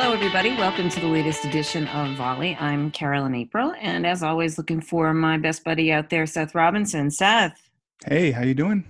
Hello, 0.00 0.12
everybody. 0.12 0.50
Welcome 0.50 0.88
to 0.90 1.00
the 1.00 1.08
latest 1.08 1.44
edition 1.44 1.88
of 1.88 2.16
Volley. 2.16 2.56
I'm 2.60 2.92
Carolyn 2.92 3.34
April, 3.34 3.74
and 3.80 4.06
as 4.06 4.22
always, 4.22 4.56
looking 4.56 4.80
for 4.80 5.12
my 5.12 5.38
best 5.38 5.64
buddy 5.64 5.90
out 5.90 6.08
there, 6.08 6.24
Seth 6.24 6.54
Robinson. 6.54 7.10
Seth. 7.10 7.60
Hey, 8.06 8.30
how 8.30 8.42
you 8.42 8.54
doing? 8.54 8.84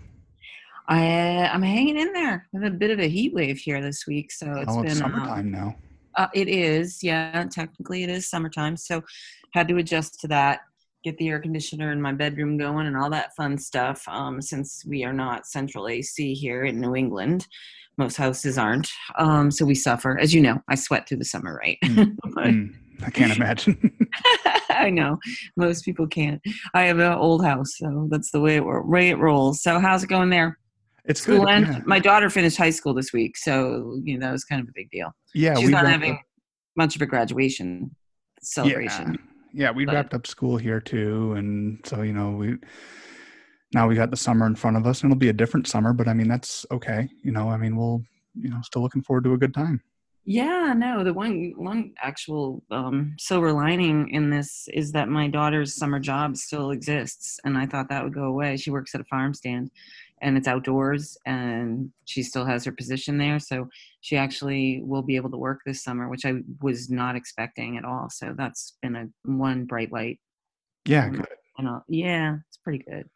I 0.87 1.49
I'm 1.51 1.63
hanging 1.63 1.99
in 1.99 2.13
there. 2.13 2.47
We 2.53 2.63
have 2.63 2.75
a 2.75 2.77
bit 2.77 2.91
of 2.91 3.01
a 3.01 3.09
heat 3.09 3.33
wave 3.33 3.57
here 3.57 3.81
this 3.81 4.07
week, 4.07 4.31
so 4.31 4.53
it's 4.53 4.71
oh, 4.71 4.83
been 4.83 4.91
it's 4.91 4.99
summertime 4.99 5.47
um, 5.47 5.51
now. 5.51 5.77
Uh, 6.15 6.29
it 6.35 6.47
is, 6.47 7.03
yeah. 7.03 7.47
Technically, 7.51 8.05
it 8.05 8.11
is 8.11 8.29
summertime, 8.29 8.77
so 8.77 9.03
had 9.55 9.67
to 9.69 9.79
adjust 9.79 10.21
to 10.21 10.29
that. 10.29 10.61
Get 11.05 11.17
the 11.17 11.31
air 11.31 11.41
conditioner 11.41 11.91
in 11.91 12.03
my 12.03 12.13
bedroom 12.13 12.59
going 12.59 12.87
and 12.87 12.99
all 12.99 13.09
that 13.09 13.35
fun 13.35 13.57
stuff. 13.57 14.07
Um, 14.09 14.43
since 14.43 14.85
we 14.87 15.05
are 15.05 15.15
not 15.15 15.47
central 15.47 15.89
AC 15.89 16.35
here 16.35 16.65
in 16.65 16.79
New 16.79 16.95
England, 16.95 17.47
most 17.99 18.17
houses 18.17 18.57
aren't. 18.57 18.91
Um, 19.19 19.51
so 19.51 19.65
we 19.65 19.75
suffer. 19.75 20.19
As 20.19 20.33
you 20.33 20.41
know, 20.41 20.63
I 20.69 20.77
sweat 20.77 21.09
through 21.09 21.19
the 21.19 21.25
summer, 21.25 21.55
right? 21.55 21.79
Mm, 21.85 22.17
mm, 22.27 22.75
I 23.05 23.11
can't 23.11 23.37
imagine. 23.37 24.09
I 24.71 24.91
know 24.91 25.19
most 25.57 25.85
people 25.85 26.07
can't. 26.07 26.41
I 26.75 26.85
have 26.85 26.99
an 26.99 27.13
old 27.13 27.45
house, 27.45 27.77
so 27.77 28.09
that's 28.11 28.31
the 28.31 28.41
way 28.41 28.57
it, 28.57 28.65
way 28.65 29.11
it 29.11 29.19
rolls. 29.19 29.63
So 29.63 29.79
how's 29.79 30.05
it 30.05 30.09
going 30.09 30.31
there? 30.31 30.59
It's 31.05 31.23
school 31.23 31.47
good. 31.47 31.67
Yeah. 31.67 31.81
My 31.87 31.99
daughter 31.99 32.29
finished 32.31 32.59
high 32.59 32.71
school 32.71 32.95
this 32.95 33.13
week, 33.13 33.37
so 33.37 33.99
you 34.05 34.19
know 34.19 34.27
that 34.27 34.33
was 34.33 34.45
kind 34.45 34.63
of 34.63 34.69
a 34.69 34.73
big 34.75 34.91
deal. 34.91 35.11
Yeah, 35.35 35.57
she's 35.57 35.71
not 35.71 35.87
having 35.87 36.15
up, 36.15 36.21
much 36.77 36.97
of 36.97 37.03
a 37.03 37.07
graduation 37.07 37.95
celebration. 38.43 39.19
Yeah, 39.53 39.65
yeah 39.65 39.71
we 39.71 39.87
but, 39.87 39.95
wrapped 39.95 40.15
up 40.15 40.27
school 40.27 40.59
here 40.59 40.81
too, 40.81 41.33
and 41.33 41.81
so 41.85 42.03
you 42.03 42.13
know 42.13 42.33
we 42.33 42.59
now 43.75 43.87
we 43.87 43.95
got 43.95 44.11
the 44.11 44.17
summer 44.17 44.47
in 44.47 44.55
front 44.55 44.77
of 44.77 44.87
us 44.87 45.03
and 45.03 45.11
it'll 45.11 45.19
be 45.19 45.29
a 45.29 45.33
different 45.33 45.67
summer 45.67 45.93
but 45.93 46.09
i 46.09 46.15
mean 46.15 46.29
that's 46.29 46.65
okay 46.71 47.09
you 47.23 47.33
know 47.33 47.49
i 47.49 47.57
mean 47.57 47.77
we'll 47.77 48.03
you 48.41 48.51
know 48.51 48.61
still 48.63 48.83
looking 48.83 49.03
forward 49.03 49.25
to 49.25 49.33
a 49.33 49.39
good 49.39 49.55
time. 49.55 49.83
Yeah 50.25 50.75
no 50.77 51.05
the 51.05 51.15
one 51.15 51.55
one 51.57 51.95
actual 52.03 52.63
um, 52.71 53.15
silver 53.19 53.53
lining 53.53 54.11
in 54.11 54.29
this 54.29 54.69
is 54.75 54.93
that 54.93 55.09
my 55.09 55.27
daughter's 55.27 55.75
summer 55.75 55.99
job 55.99 56.37
still 56.37 56.71
exists 56.71 57.41
and 57.45 57.57
i 57.57 57.65
thought 57.65 57.89
that 57.89 58.05
would 58.05 58.15
go 58.15 58.25
away. 58.25 58.57
She 58.57 58.71
works 58.71 58.95
at 58.95 59.01
a 59.01 59.05
farm 59.05 59.33
stand 59.33 59.71
and 60.21 60.37
it's 60.37 60.49
outdoors 60.49 61.17
and 61.25 61.91
she 62.05 62.23
still 62.23 62.45
has 62.45 62.65
her 62.65 62.73
position 62.73 63.17
there 63.17 63.39
so 63.39 63.69
she 64.01 64.17
actually 64.17 64.83
will 64.83 65.03
be 65.03 65.17
able 65.17 65.31
to 65.31 65.39
work 65.39 65.61
this 65.65 65.83
summer 65.83 66.09
which 66.09 66.27
i 66.27 66.35
was 66.61 66.91
not 66.91 67.17
expecting 67.17 67.79
at 67.79 67.85
all 67.85 68.11
so 68.11 68.35
that's 68.37 68.77
been 68.83 68.97
a 68.97 69.07
one 69.25 69.65
bright 69.65 69.93
light. 69.93 70.19
Yeah 70.85 71.07
um, 71.07 71.13
good. 71.13 71.27
and 71.57 71.69
yeah 71.89 72.37
it's 72.49 72.59
pretty 72.59 72.85
good 72.85 73.09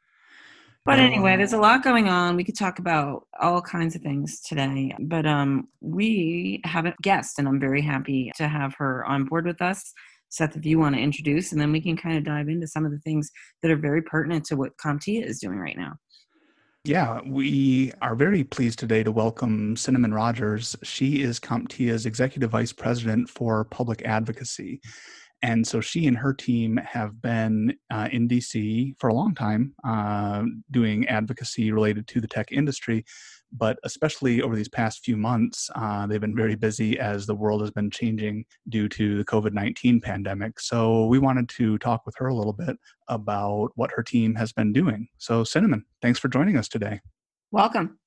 but 0.84 0.98
anyway, 0.98 1.36
there's 1.36 1.52
a 1.52 1.58
lot 1.58 1.84
going 1.84 2.08
on. 2.08 2.34
We 2.34 2.42
could 2.42 2.58
talk 2.58 2.80
about 2.80 3.26
all 3.40 3.62
kinds 3.62 3.94
of 3.94 4.02
things 4.02 4.40
today. 4.40 4.94
But 4.98 5.26
um, 5.26 5.68
we 5.80 6.60
have 6.64 6.86
a 6.86 6.94
guest, 7.02 7.38
and 7.38 7.46
I'm 7.46 7.60
very 7.60 7.82
happy 7.82 8.32
to 8.36 8.48
have 8.48 8.74
her 8.78 9.04
on 9.04 9.24
board 9.24 9.46
with 9.46 9.62
us. 9.62 9.92
Seth, 10.28 10.56
if 10.56 10.66
you 10.66 10.78
want 10.78 10.96
to 10.96 11.00
introduce, 11.00 11.52
and 11.52 11.60
then 11.60 11.70
we 11.70 11.80
can 11.80 11.96
kind 11.96 12.16
of 12.16 12.24
dive 12.24 12.48
into 12.48 12.66
some 12.66 12.84
of 12.84 12.90
the 12.90 12.98
things 13.00 13.30
that 13.62 13.70
are 13.70 13.76
very 13.76 14.02
pertinent 14.02 14.44
to 14.46 14.56
what 14.56 14.76
CompTIA 14.78 15.24
is 15.24 15.38
doing 15.38 15.58
right 15.58 15.76
now. 15.76 15.94
Yeah, 16.84 17.20
we 17.24 17.92
are 18.02 18.16
very 18.16 18.42
pleased 18.42 18.80
today 18.80 19.04
to 19.04 19.12
welcome 19.12 19.76
Cinnamon 19.76 20.12
Rogers. 20.12 20.74
She 20.82 21.22
is 21.22 21.38
CompTIA's 21.38 22.06
Executive 22.06 22.50
Vice 22.50 22.72
President 22.72 23.30
for 23.30 23.64
Public 23.66 24.02
Advocacy. 24.02 24.80
And 25.42 25.66
so 25.66 25.80
she 25.80 26.06
and 26.06 26.16
her 26.16 26.32
team 26.32 26.76
have 26.76 27.20
been 27.20 27.76
uh, 27.90 28.08
in 28.12 28.28
DC 28.28 28.94
for 28.98 29.08
a 29.08 29.14
long 29.14 29.34
time 29.34 29.74
uh, 29.84 30.44
doing 30.70 31.06
advocacy 31.08 31.72
related 31.72 32.06
to 32.08 32.20
the 32.20 32.28
tech 32.28 32.52
industry. 32.52 33.04
But 33.54 33.78
especially 33.84 34.40
over 34.40 34.56
these 34.56 34.68
past 34.68 35.04
few 35.04 35.16
months, 35.16 35.68
uh, 35.74 36.06
they've 36.06 36.20
been 36.20 36.36
very 36.36 36.54
busy 36.54 36.98
as 36.98 37.26
the 37.26 37.34
world 37.34 37.60
has 37.60 37.70
been 37.70 37.90
changing 37.90 38.44
due 38.68 38.88
to 38.90 39.18
the 39.18 39.24
COVID 39.24 39.52
19 39.52 40.00
pandemic. 40.00 40.58
So 40.58 41.06
we 41.06 41.18
wanted 41.18 41.48
to 41.50 41.76
talk 41.78 42.06
with 42.06 42.14
her 42.16 42.28
a 42.28 42.34
little 42.34 42.54
bit 42.54 42.76
about 43.08 43.70
what 43.74 43.90
her 43.94 44.02
team 44.02 44.36
has 44.36 44.52
been 44.52 44.72
doing. 44.72 45.08
So, 45.18 45.44
Cinnamon, 45.44 45.84
thanks 46.00 46.18
for 46.18 46.28
joining 46.28 46.56
us 46.56 46.68
today. 46.68 47.00
Welcome. 47.50 47.98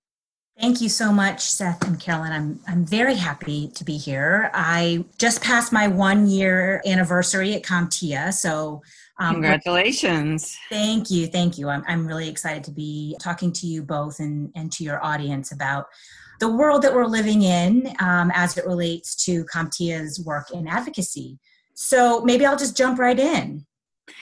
Thank 0.59 0.79
you 0.79 0.87
so 0.87 1.11
much, 1.11 1.41
Seth 1.41 1.85
and 1.85 1.99
Carolyn. 1.99 2.31
I'm 2.31 2.59
I'm 2.65 2.85
very 2.85 3.15
happy 3.15 3.67
to 3.75 3.83
be 3.83 3.97
here. 3.97 4.49
I 4.53 5.03
just 5.17 5.41
passed 5.41 5.73
my 5.73 5.87
one 5.87 6.27
year 6.27 6.81
anniversary 6.85 7.53
at 7.55 7.63
CompTIA, 7.63 8.33
so 8.33 8.81
um, 9.19 9.35
congratulations. 9.35 10.57
Thank 10.69 11.11
you, 11.11 11.27
thank 11.27 11.57
you. 11.57 11.67
I'm 11.67 11.83
I'm 11.87 12.07
really 12.07 12.29
excited 12.29 12.63
to 12.65 12.71
be 12.71 13.17
talking 13.19 13.51
to 13.51 13.67
you 13.67 13.83
both 13.83 14.19
and 14.19 14.49
and 14.55 14.71
to 14.73 14.85
your 14.85 15.03
audience 15.03 15.51
about 15.51 15.87
the 16.39 16.49
world 16.49 16.81
that 16.83 16.93
we're 16.93 17.05
living 17.05 17.41
in 17.43 17.93
um, 17.99 18.31
as 18.33 18.57
it 18.57 18.65
relates 18.65 19.15
to 19.25 19.43
CompTIA's 19.45 20.23
work 20.25 20.51
in 20.51 20.67
advocacy. 20.67 21.37
So 21.73 22.21
maybe 22.21 22.45
I'll 22.45 22.57
just 22.57 22.77
jump 22.77 22.97
right 22.99 23.19
in. 23.19 23.65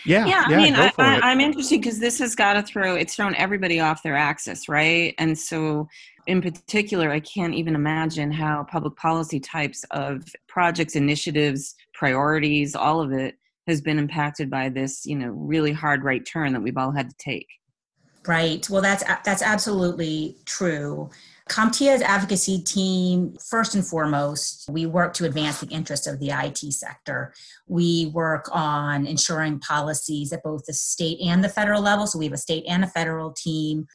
Yeah, 0.05 0.25
yeah. 0.25 0.43
I 0.47 0.57
mean, 0.57 0.75
I, 0.75 1.31
am 1.31 1.39
interested 1.39 1.81
because 1.81 1.99
this 1.99 2.19
has 2.19 2.35
got 2.35 2.53
to 2.53 2.63
throw 2.63 2.95
it's 2.95 3.15
thrown 3.15 3.35
everybody 3.35 3.79
off 3.79 4.03
their 4.03 4.15
axis, 4.15 4.69
right? 4.69 5.13
And 5.17 5.37
so 5.37 5.87
in 6.27 6.41
particular, 6.41 7.11
I 7.11 7.19
can't 7.19 7.53
even 7.53 7.75
imagine 7.75 8.31
how 8.31 8.63
public 8.63 8.95
policy 8.95 9.39
types 9.39 9.83
of 9.91 10.23
projects, 10.47 10.95
initiatives, 10.95 11.75
priorities, 11.93 12.75
all 12.75 13.01
of 13.01 13.11
it 13.11 13.35
has 13.67 13.81
been 13.81 13.97
impacted 13.97 14.49
by 14.49 14.69
this, 14.69 15.05
you 15.05 15.15
know, 15.15 15.29
really 15.29 15.71
hard 15.71 16.03
right 16.03 16.25
turn 16.25 16.53
that 16.53 16.61
we've 16.61 16.77
all 16.77 16.91
had 16.91 17.09
to 17.09 17.15
take. 17.17 17.47
Right. 18.25 18.67
Well, 18.69 18.81
that's 18.81 19.03
that's 19.25 19.41
absolutely 19.41 20.37
true. 20.45 21.09
CompTIA's 21.49 22.01
advocacy 22.01 22.61
team, 22.61 23.35
first 23.49 23.75
and 23.75 23.85
foremost, 23.85 24.65
we 24.69 24.85
work 24.85 25.13
to 25.15 25.25
advance 25.25 25.59
the 25.59 25.67
interests 25.67 26.07
of 26.07 26.19
the 26.19 26.29
IT 26.29 26.59
sector. 26.73 27.33
We 27.67 28.11
work 28.13 28.49
on 28.51 29.05
ensuring 29.05 29.59
policies 29.59 30.31
at 30.31 30.43
both 30.43 30.65
the 30.65 30.73
state 30.73 31.19
and 31.21 31.43
the 31.43 31.49
federal 31.49 31.81
level. 31.81 32.07
So 32.07 32.17
we 32.17 32.25
have 32.25 32.33
a 32.33 32.37
state 32.37 32.63
and 32.67 32.83
a 32.83 32.87
federal 32.87 33.31
team 33.33 33.87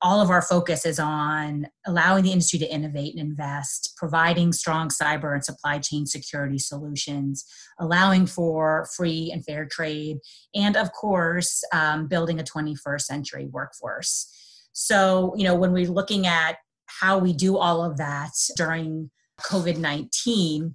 all 0.00 0.20
of 0.20 0.30
our 0.30 0.42
focus 0.42 0.86
is 0.86 0.98
on 0.98 1.66
allowing 1.86 2.22
the 2.22 2.32
industry 2.32 2.58
to 2.60 2.72
innovate 2.72 3.14
and 3.14 3.20
invest, 3.20 3.94
providing 3.96 4.52
strong 4.52 4.88
cyber 4.88 5.34
and 5.34 5.44
supply 5.44 5.78
chain 5.78 6.06
security 6.06 6.58
solutions, 6.58 7.44
allowing 7.80 8.26
for 8.26 8.86
free 8.96 9.30
and 9.32 9.44
fair 9.44 9.66
trade, 9.66 10.18
and 10.54 10.76
of 10.76 10.92
course, 10.92 11.64
um, 11.72 12.06
building 12.06 12.38
a 12.38 12.44
21st 12.44 13.02
century 13.02 13.46
workforce. 13.46 14.32
So, 14.72 15.34
you 15.36 15.44
know, 15.44 15.56
when 15.56 15.72
we're 15.72 15.90
looking 15.90 16.26
at 16.26 16.58
how 17.00 17.18
we 17.18 17.32
do 17.32 17.56
all 17.56 17.84
of 17.84 17.96
that 17.98 18.32
during 18.56 19.10
COVID 19.40 19.78
19, 19.78 20.74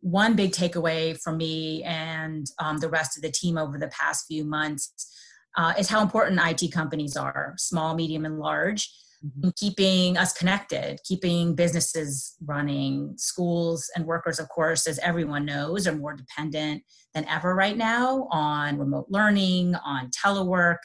one 0.00 0.34
big 0.34 0.52
takeaway 0.52 1.18
for 1.20 1.32
me 1.32 1.82
and 1.84 2.46
um, 2.58 2.78
the 2.78 2.88
rest 2.88 3.16
of 3.16 3.22
the 3.22 3.30
team 3.30 3.56
over 3.56 3.78
the 3.78 3.88
past 3.88 4.26
few 4.26 4.44
months 4.44 4.92
uh, 5.56 5.72
is 5.78 5.88
how 5.88 6.02
important 6.02 6.40
IT 6.42 6.72
companies 6.72 7.16
are, 7.16 7.54
small, 7.56 7.94
medium, 7.94 8.24
and 8.24 8.38
large, 8.38 8.90
mm-hmm. 9.24 9.46
in 9.46 9.52
keeping 9.56 10.16
us 10.16 10.32
connected, 10.32 10.98
keeping 11.04 11.54
businesses 11.54 12.34
running. 12.44 13.14
Schools 13.16 13.90
and 13.94 14.06
workers, 14.06 14.38
of 14.38 14.48
course, 14.48 14.86
as 14.86 14.98
everyone 15.00 15.44
knows, 15.44 15.86
are 15.86 15.94
more 15.94 16.14
dependent 16.14 16.82
than 17.14 17.26
ever 17.28 17.54
right 17.54 17.76
now 17.76 18.26
on 18.30 18.78
remote 18.78 19.06
learning, 19.08 19.74
on 19.76 20.10
telework. 20.10 20.78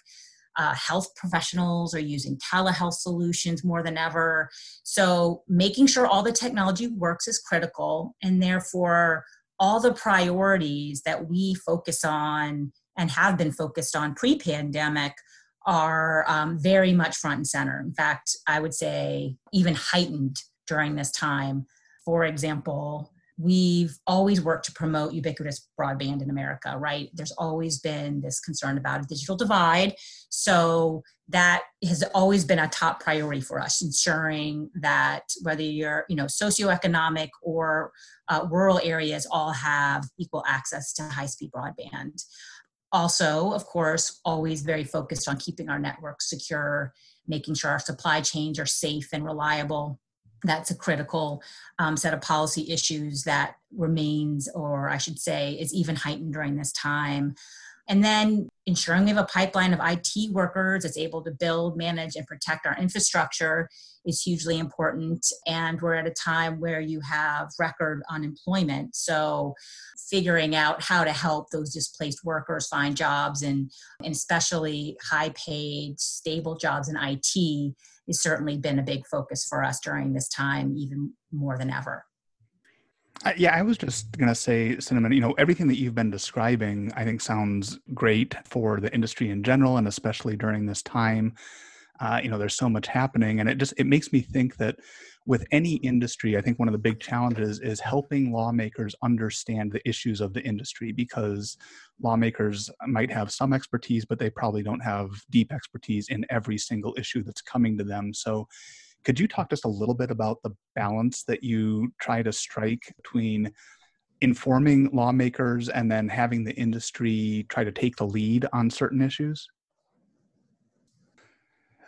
Uh, 0.57 0.73
health 0.73 1.07
professionals 1.15 1.93
are 1.93 1.99
using 1.99 2.37
telehealth 2.37 2.95
solutions 2.95 3.63
more 3.63 3.83
than 3.83 3.97
ever. 3.97 4.49
So, 4.83 5.43
making 5.47 5.87
sure 5.87 6.07
all 6.07 6.23
the 6.23 6.31
technology 6.31 6.87
works 6.87 7.27
is 7.27 7.39
critical, 7.39 8.15
and 8.23 8.41
therefore, 8.41 9.23
all 9.59 9.79
the 9.79 9.93
priorities 9.93 11.01
that 11.03 11.27
we 11.29 11.55
focus 11.55 12.03
on 12.03 12.71
and 12.97 13.11
have 13.11 13.37
been 13.37 13.51
focused 13.51 13.95
on 13.95 14.15
pre 14.15 14.37
pandemic 14.37 15.13
are 15.65 16.25
um, 16.27 16.57
very 16.57 16.93
much 16.93 17.17
front 17.17 17.37
and 17.37 17.47
center. 17.47 17.83
In 17.85 17.93
fact, 17.93 18.35
I 18.47 18.59
would 18.59 18.73
say 18.73 19.35
even 19.53 19.75
heightened 19.75 20.37
during 20.65 20.95
this 20.95 21.11
time. 21.11 21.65
For 22.05 22.23
example, 22.23 23.11
we've 23.37 23.95
always 24.07 24.41
worked 24.41 24.65
to 24.65 24.71
promote 24.71 25.13
ubiquitous 25.13 25.67
broadband 25.79 26.21
in 26.21 26.29
America, 26.29 26.75
right? 26.77 27.09
There's 27.13 27.33
always 27.33 27.79
been 27.79 28.21
this 28.21 28.39
concern 28.39 28.77
about 28.77 29.01
a 29.01 29.07
digital 29.07 29.35
divide. 29.35 29.95
So 30.29 31.03
that 31.29 31.63
has 31.83 32.03
always 32.15 32.45
been 32.45 32.59
a 32.59 32.67
top 32.67 32.99
priority 32.99 33.41
for 33.41 33.59
us, 33.59 33.81
ensuring 33.81 34.69
that 34.81 35.23
whether 35.43 35.61
you're, 35.61 36.05
you 36.09 36.15
know, 36.15 36.25
socioeconomic 36.25 37.29
or 37.41 37.91
uh, 38.27 38.47
rural 38.49 38.79
areas 38.83 39.27
all 39.29 39.51
have 39.51 40.05
equal 40.17 40.43
access 40.47 40.93
to 40.93 41.03
high-speed 41.03 41.51
broadband 41.51 42.23
also, 42.91 43.51
of 43.51 43.65
course, 43.65 44.19
always 44.23 44.61
very 44.61 44.83
focused 44.83 45.27
on 45.27 45.37
keeping 45.37 45.69
our 45.69 45.79
network 45.79 46.21
secure, 46.21 46.93
making 47.27 47.55
sure 47.55 47.71
our 47.71 47.79
supply 47.79 48.21
chains 48.21 48.59
are 48.59 48.65
safe 48.65 49.09
and 49.11 49.25
reliable. 49.25 49.99
That's 50.43 50.71
a 50.71 50.75
critical 50.75 51.41
um, 51.79 51.97
set 51.97 52.13
of 52.13 52.21
policy 52.21 52.71
issues 52.71 53.23
that 53.23 53.55
remains, 53.75 54.47
or 54.53 54.89
I 54.89 54.97
should 54.97 55.19
say, 55.19 55.53
is 55.53 55.73
even 55.73 55.95
heightened 55.95 56.33
during 56.33 56.55
this 56.55 56.71
time. 56.71 57.35
And 57.89 58.03
then 58.03 58.49
ensuring 58.65 59.03
we 59.03 59.11
have 59.11 59.17
a 59.17 59.23
pipeline 59.23 59.73
of 59.73 59.79
IT 59.81 60.31
workers 60.31 60.83
that's 60.83 60.97
able 60.97 61.23
to 61.23 61.31
build, 61.31 61.77
manage, 61.77 62.15
and 62.15 62.27
protect 62.27 62.65
our 62.65 62.77
infrastructure 62.77 63.69
is 64.05 64.21
hugely 64.21 64.59
important. 64.59 65.25
And 65.45 65.81
we're 65.81 65.95
at 65.95 66.07
a 66.07 66.11
time 66.11 66.59
where 66.59 66.81
you 66.81 66.99
have 67.01 67.49
record 67.57 68.03
unemployment. 68.09 68.95
So 68.95 69.53
figuring 70.09 70.55
out 70.55 70.83
how 70.83 71.05
to 71.05 71.11
help 71.11 71.49
those 71.49 71.73
displaced 71.73 72.25
workers 72.25 72.67
find 72.67 72.95
jobs 72.95 73.41
and, 73.41 73.71
and 74.03 74.13
especially 74.13 74.97
high 75.09 75.29
paid, 75.29 75.99
stable 75.99 76.57
jobs 76.57 76.89
in 76.89 76.97
IT 76.97 77.73
has 78.07 78.21
certainly 78.21 78.57
been 78.57 78.79
a 78.79 78.83
big 78.83 79.05
focus 79.07 79.45
for 79.47 79.63
us 79.63 79.79
during 79.79 80.13
this 80.13 80.27
time, 80.29 80.75
even 80.75 81.13
more 81.31 81.57
than 81.57 81.69
ever. 81.69 82.05
Uh, 83.25 83.33
yeah, 83.35 83.55
I 83.55 83.63
was 83.63 83.77
just 83.77 84.15
going 84.17 84.29
to 84.29 84.35
say, 84.35 84.79
Cinnamon, 84.79 85.11
you 85.11 85.21
know, 85.21 85.33
everything 85.33 85.67
that 85.67 85.77
you've 85.77 85.95
been 85.95 86.11
describing, 86.11 86.91
I 86.95 87.03
think 87.03 87.19
sounds 87.19 87.79
great 87.93 88.35
for 88.45 88.79
the 88.79 88.93
industry 88.93 89.31
in 89.31 89.43
general, 89.43 89.77
and 89.77 89.87
especially 89.87 90.35
during 90.35 90.65
this 90.65 90.81
time. 90.83 91.33
Uh, 91.99 92.19
you 92.21 92.29
know, 92.29 92.37
there's 92.37 92.53
so 92.53 92.69
much 92.69 92.85
happening, 92.85 93.39
and 93.39 93.49
it 93.49 93.57
just 93.57 93.73
it 93.77 93.85
makes 93.85 94.13
me 94.13 94.21
think 94.21 94.57
that 94.57 94.77
with 95.27 95.45
any 95.51 95.73
industry, 95.75 96.37
I 96.37 96.41
think 96.41 96.57
one 96.57 96.69
of 96.69 96.71
the 96.71 96.77
big 96.77 97.01
challenges 97.01 97.59
is 97.59 97.81
helping 97.81 98.31
lawmakers 98.31 98.95
understand 99.03 99.73
the 99.73 99.87
issues 99.87 100.21
of 100.21 100.33
the 100.33 100.41
industry 100.41 100.93
because 100.93 101.57
lawmakers 102.01 102.69
might 102.87 103.11
have 103.11 103.29
some 103.29 103.51
expertise, 103.51 104.05
but 104.05 104.19
they 104.19 104.29
probably 104.29 104.63
don't 104.63 104.79
have 104.79 105.09
deep 105.29 105.51
expertise 105.51 106.07
in 106.07 106.25
every 106.29 106.57
single 106.57 106.95
issue 106.97 107.23
that's 107.23 107.41
coming 107.41 107.77
to 107.77 107.83
them. 107.83 108.13
So 108.13 108.47
could 109.03 109.19
you 109.19 109.27
talk 109.27 109.49
just 109.49 109.65
a 109.65 109.69
little 109.69 109.93
bit 109.93 110.11
about 110.11 110.37
the 110.43 110.51
balance 110.75 111.23
that 111.23 111.43
you 111.43 111.91
try 111.99 112.23
to 112.23 112.31
strike 112.31 112.93
between 112.95 113.51
informing 114.21 114.89
lawmakers 114.93 115.67
and 115.67 115.91
then 115.91 116.07
having 116.07 116.45
the 116.45 116.55
industry 116.55 117.45
try 117.49 117.65
to 117.65 117.71
take 117.73 117.97
the 117.97 118.07
lead 118.07 118.45
on 118.53 118.69
certain 118.69 119.01
issues? 119.01 119.45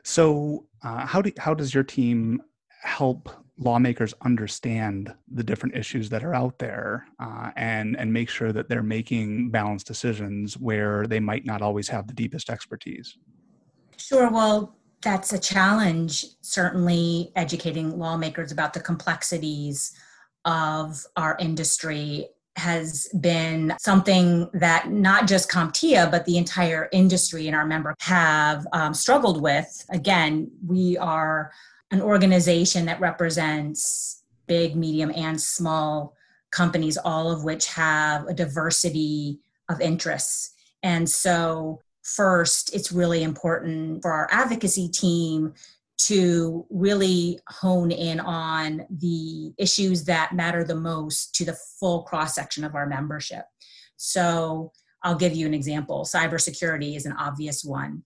So, 0.04 0.66
uh, 0.84 1.06
how 1.06 1.22
do 1.22 1.32
how 1.38 1.54
does 1.54 1.74
your 1.74 1.84
team 1.84 2.42
help 2.82 3.30
lawmakers 3.58 4.14
understand 4.22 5.14
the 5.34 5.44
different 5.44 5.76
issues 5.76 6.10
that 6.10 6.24
are 6.24 6.34
out 6.34 6.58
there 6.60 7.06
uh, 7.20 7.52
and 7.58 7.98
and 7.98 8.12
make 8.12 8.30
sure 8.30 8.54
that 8.54 8.70
they're 8.70 8.82
making 8.82 9.50
balanced 9.50 9.86
decisions 9.86 10.58
where 10.58 11.06
they 11.06 11.20
might 11.20 11.46
not 11.46 11.62
always 11.62 11.88
have 11.90 12.08
the 12.08 12.14
deepest 12.14 12.50
expertise? 12.50 13.18
Sure. 13.98 14.32
Well, 14.32 14.76
that's 15.02 15.34
a 15.34 15.40
challenge, 15.40 16.26
certainly 16.42 17.32
educating 17.36 17.98
lawmakers 17.98 18.52
about 18.52 18.74
the 18.74 18.80
complexities 18.80 19.94
of 20.46 21.06
our 21.16 21.38
industry 21.40 22.28
has 22.56 23.08
been 23.22 23.74
something 23.80 24.50
that 24.54 24.92
not 24.92 25.28
just 25.28 25.50
CompTIA, 25.50 26.12
but 26.12 26.26
the 26.26 26.38
entire 26.38 26.90
industry 26.92 27.48
and 27.48 27.56
our 27.56 27.66
member 27.66 27.96
have 28.00 28.68
um, 28.74 28.94
struggled 28.94 29.42
with. 29.42 29.86
Again, 29.90 30.52
we 30.66 30.98
are 30.98 31.52
an 31.92 32.02
organization 32.02 32.86
that 32.86 33.00
represents 33.00 34.24
big, 34.48 34.76
medium, 34.76 35.12
and 35.16 35.40
small 35.42 36.16
companies, 36.52 36.98
all 36.98 37.32
of 37.32 37.44
which 37.44 37.68
have 37.68 38.28
a 38.28 38.34
diversity 38.34 39.40
of 39.70 39.82
interests. 39.82 40.52
And 40.84 41.10
so 41.10 41.82
first, 42.04 42.74
it's 42.74 42.92
really 42.92 43.24
important 43.24 44.02
for 44.02 44.12
our 44.12 44.28
advocacy 44.32 44.90
team 44.90 45.54
to 46.00 46.66
really 46.70 47.40
hone 47.48 47.92
in 47.92 48.20
on 48.20 48.86
the 48.90 49.54
issues 49.58 50.06
that 50.06 50.34
matter 50.34 50.64
the 50.64 50.76
most 50.76 51.36
to 51.36 51.46
the 51.46 51.58
full 51.80 52.04
cross 52.04 52.34
section 52.36 52.64
of 52.64 52.74
our 52.74 52.88
membership. 52.88 53.46
So, 53.98 54.72
I'll 55.04 55.16
give 55.16 55.34
you 55.34 55.46
an 55.46 55.54
example. 55.54 56.04
Cybersecurity 56.04 56.96
is 56.96 57.06
an 57.06 57.14
obvious 57.14 57.64
one. 57.64 58.04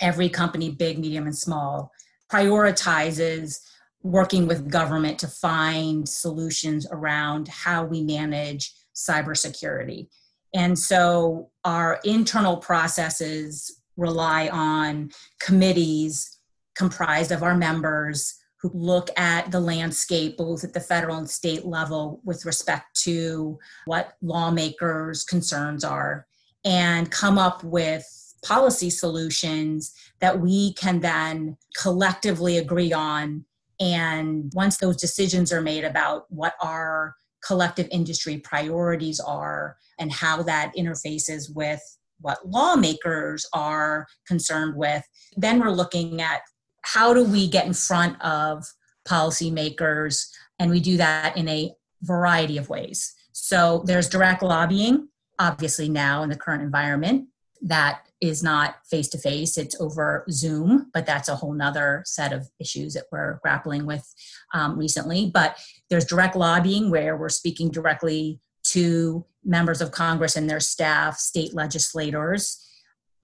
Every 0.00 0.28
company, 0.28 0.70
big, 0.70 0.98
medium, 0.98 1.26
and 1.26 1.36
small, 1.36 1.90
prioritizes 2.30 3.60
working 4.02 4.46
with 4.46 4.70
government 4.70 5.18
to 5.18 5.28
find 5.28 6.08
solutions 6.08 6.86
around 6.90 7.48
how 7.48 7.84
we 7.84 8.02
manage 8.02 8.72
cybersecurity. 8.94 10.08
And 10.54 10.78
so 10.78 11.50
our 11.64 12.00
internal 12.04 12.56
processes 12.56 13.80
rely 13.96 14.48
on 14.48 15.10
committees 15.40 16.38
comprised 16.76 17.32
of 17.32 17.42
our 17.42 17.56
members 17.56 18.34
who 18.60 18.70
look 18.72 19.08
at 19.16 19.50
the 19.50 19.60
landscape 19.60 20.36
both 20.36 20.64
at 20.64 20.72
the 20.72 20.80
federal 20.80 21.16
and 21.16 21.28
state 21.28 21.64
level 21.64 22.20
with 22.24 22.44
respect 22.44 23.00
to 23.02 23.58
what 23.86 24.14
lawmakers' 24.22 25.24
concerns 25.24 25.84
are 25.84 26.26
and 26.64 27.10
come 27.10 27.38
up 27.38 27.62
with 27.62 28.27
policy 28.42 28.90
solutions 28.90 29.94
that 30.20 30.40
we 30.40 30.72
can 30.74 31.00
then 31.00 31.56
collectively 31.76 32.58
agree 32.58 32.92
on. 32.92 33.44
And 33.80 34.52
once 34.54 34.78
those 34.78 34.96
decisions 34.96 35.52
are 35.52 35.60
made 35.60 35.84
about 35.84 36.26
what 36.30 36.54
our 36.60 37.14
collective 37.44 37.88
industry 37.90 38.38
priorities 38.38 39.20
are 39.20 39.76
and 39.98 40.12
how 40.12 40.42
that 40.42 40.72
interfaces 40.76 41.54
with 41.54 41.80
what 42.20 42.48
lawmakers 42.48 43.46
are 43.52 44.06
concerned 44.26 44.74
with, 44.76 45.04
then 45.36 45.60
we're 45.60 45.70
looking 45.70 46.20
at 46.20 46.40
how 46.82 47.14
do 47.14 47.22
we 47.22 47.48
get 47.48 47.66
in 47.66 47.74
front 47.74 48.20
of 48.20 48.64
policymakers, 49.06 50.28
and 50.58 50.70
we 50.70 50.80
do 50.80 50.96
that 50.96 51.36
in 51.36 51.48
a 51.48 51.72
variety 52.02 52.58
of 52.58 52.68
ways. 52.68 53.14
So 53.32 53.82
there's 53.86 54.08
direct 54.08 54.42
lobbying, 54.42 55.08
obviously, 55.38 55.88
now 55.88 56.22
in 56.22 56.28
the 56.28 56.36
current 56.36 56.62
environment 56.62 57.28
that 57.62 58.07
is 58.20 58.42
not 58.42 58.76
face 58.90 59.08
to 59.08 59.18
face 59.18 59.56
it's 59.56 59.80
over 59.80 60.24
zoom 60.30 60.90
but 60.92 61.06
that's 61.06 61.28
a 61.28 61.36
whole 61.36 61.52
nother 61.52 62.02
set 62.04 62.32
of 62.32 62.48
issues 62.58 62.94
that 62.94 63.04
we're 63.12 63.38
grappling 63.42 63.86
with 63.86 64.12
um, 64.54 64.78
recently. 64.78 65.30
But 65.32 65.58
there's 65.90 66.04
direct 66.04 66.36
lobbying 66.36 66.90
where 66.90 67.16
we're 67.16 67.28
speaking 67.28 67.70
directly 67.70 68.40
to 68.64 69.24
members 69.44 69.80
of 69.80 69.92
congress 69.92 70.36
and 70.36 70.48
their 70.48 70.60
staff 70.60 71.16
state 71.16 71.54
legislators 71.54 72.64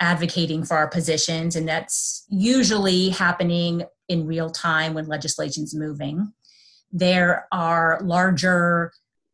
advocating 0.01 0.65
for 0.65 0.77
our 0.77 0.89
positions 0.89 1.57
and 1.57 1.69
that's 1.69 2.25
usually 2.29 3.11
happening 3.11 3.85
in 4.09 4.27
real 4.27 4.51
time 4.51 4.95
when 4.95 5.07
legislation's 5.07 5.75
moving. 5.75 6.33
There 6.93 7.47
are 7.53 8.01
larger 8.03 8.93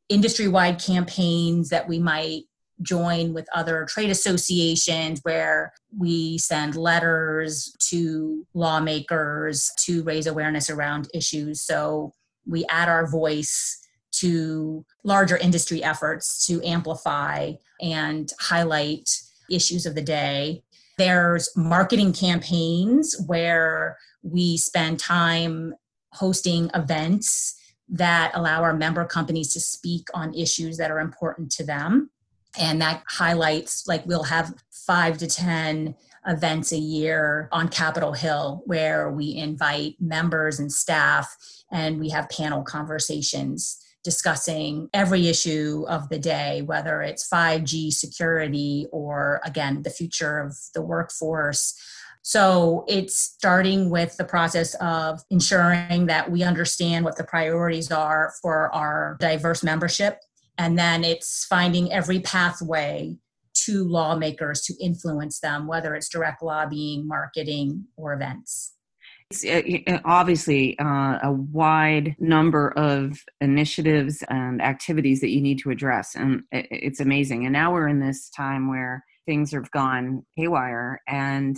industry 0.08 0.48
wide 0.48 0.80
campaigns 0.80 1.70
that 1.70 1.88
we 1.88 1.98
might 1.98 2.42
join 2.82 3.32
with 3.32 3.46
other 3.54 3.86
trade 3.88 4.10
associations 4.10 5.20
where 5.22 5.72
we 5.96 6.38
send 6.38 6.76
letters 6.76 7.74
to 7.90 8.46
lawmakers 8.54 9.70
to 9.80 10.02
raise 10.04 10.26
awareness 10.26 10.70
around 10.70 11.08
issues. 11.12 11.60
So 11.60 12.12
we 12.46 12.64
add 12.68 12.88
our 12.88 13.06
voice 13.06 13.78
to 14.12 14.84
larger 15.04 15.36
industry 15.36 15.82
efforts 15.84 16.46
to 16.46 16.62
amplify 16.66 17.52
and 17.80 18.30
highlight 18.40 19.08
issues 19.50 19.86
of 19.86 19.94
the 19.94 20.02
day. 20.02 20.62
There's 20.98 21.48
marketing 21.56 22.12
campaigns 22.12 23.16
where 23.26 23.96
we 24.22 24.56
spend 24.56 24.98
time 24.98 25.74
hosting 26.12 26.70
events 26.74 27.56
that 27.88 28.32
allow 28.34 28.62
our 28.62 28.74
member 28.74 29.04
companies 29.04 29.52
to 29.52 29.60
speak 29.60 30.08
on 30.14 30.34
issues 30.34 30.76
that 30.76 30.90
are 30.90 31.00
important 31.00 31.50
to 31.52 31.64
them 31.64 32.10
and 32.58 32.80
that 32.80 33.02
highlights 33.06 33.86
like 33.86 34.04
we'll 34.06 34.24
have 34.24 34.54
five 34.70 35.18
to 35.18 35.26
ten 35.26 35.94
events 36.26 36.72
a 36.72 36.78
year 36.78 37.48
on 37.50 37.68
capitol 37.68 38.12
hill 38.12 38.62
where 38.66 39.10
we 39.10 39.34
invite 39.36 39.96
members 40.00 40.58
and 40.58 40.70
staff 40.70 41.34
and 41.72 41.98
we 41.98 42.10
have 42.10 42.28
panel 42.28 42.62
conversations 42.62 43.82
discussing 44.02 44.88
every 44.92 45.28
issue 45.28 45.84
of 45.88 46.08
the 46.08 46.18
day 46.18 46.62
whether 46.62 47.02
it's 47.02 47.28
5g 47.28 47.92
security 47.92 48.86
or 48.92 49.40
again 49.44 49.82
the 49.82 49.90
future 49.90 50.38
of 50.38 50.56
the 50.74 50.82
workforce. 50.82 51.78
So 52.22 52.84
it's 52.86 53.18
starting 53.18 53.88
with 53.88 54.16
the 54.16 54.24
process 54.24 54.74
of 54.74 55.22
ensuring 55.30 56.06
that 56.06 56.30
we 56.30 56.42
understand 56.42 57.04
what 57.04 57.16
the 57.16 57.24
priorities 57.24 57.90
are 57.90 58.34
for 58.42 58.74
our 58.74 59.16
diverse 59.20 59.62
membership 59.62 60.20
and 60.60 60.78
then 60.78 61.04
it's 61.04 61.46
finding 61.46 61.90
every 61.90 62.20
pathway 62.20 63.16
to 63.54 63.82
lawmakers 63.82 64.60
to 64.60 64.74
influence 64.78 65.40
them, 65.40 65.66
whether 65.66 65.94
it's 65.94 66.10
direct 66.10 66.42
lobbying, 66.42 67.08
marketing, 67.08 67.86
or 67.96 68.12
events. 68.12 68.74
It's 69.30 69.42
uh, 69.42 69.94
uh, 69.94 70.00
obviously 70.04 70.78
uh, 70.78 71.18
a 71.22 71.32
wide 71.32 72.14
number 72.18 72.72
of 72.76 73.18
initiatives 73.40 74.22
and 74.28 74.60
activities 74.60 75.22
that 75.22 75.30
you 75.30 75.40
need 75.40 75.60
to 75.60 75.70
address, 75.70 76.14
and 76.14 76.42
it's 76.52 77.00
amazing. 77.00 77.46
And 77.46 77.54
now 77.54 77.72
we're 77.72 77.88
in 77.88 78.00
this 78.00 78.28
time 78.28 78.68
where 78.68 79.02
things 79.24 79.52
have 79.52 79.70
gone 79.70 80.26
haywire. 80.36 81.00
And 81.08 81.56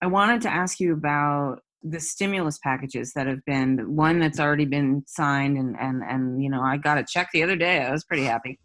I 0.00 0.06
wanted 0.06 0.42
to 0.42 0.52
ask 0.52 0.78
you 0.78 0.92
about 0.92 1.60
the 1.84 2.00
stimulus 2.00 2.58
packages 2.58 3.12
that 3.12 3.26
have 3.26 3.44
been 3.44 3.94
one 3.94 4.18
that's 4.18 4.40
already 4.40 4.64
been 4.64 5.04
signed 5.06 5.58
and 5.58 5.76
and 5.78 6.02
and 6.02 6.42
you 6.42 6.48
know 6.48 6.62
I 6.62 6.78
got 6.78 6.98
a 6.98 7.04
check 7.04 7.28
the 7.32 7.42
other 7.42 7.56
day 7.56 7.82
I 7.82 7.92
was 7.92 8.04
pretty 8.04 8.24
happy 8.24 8.58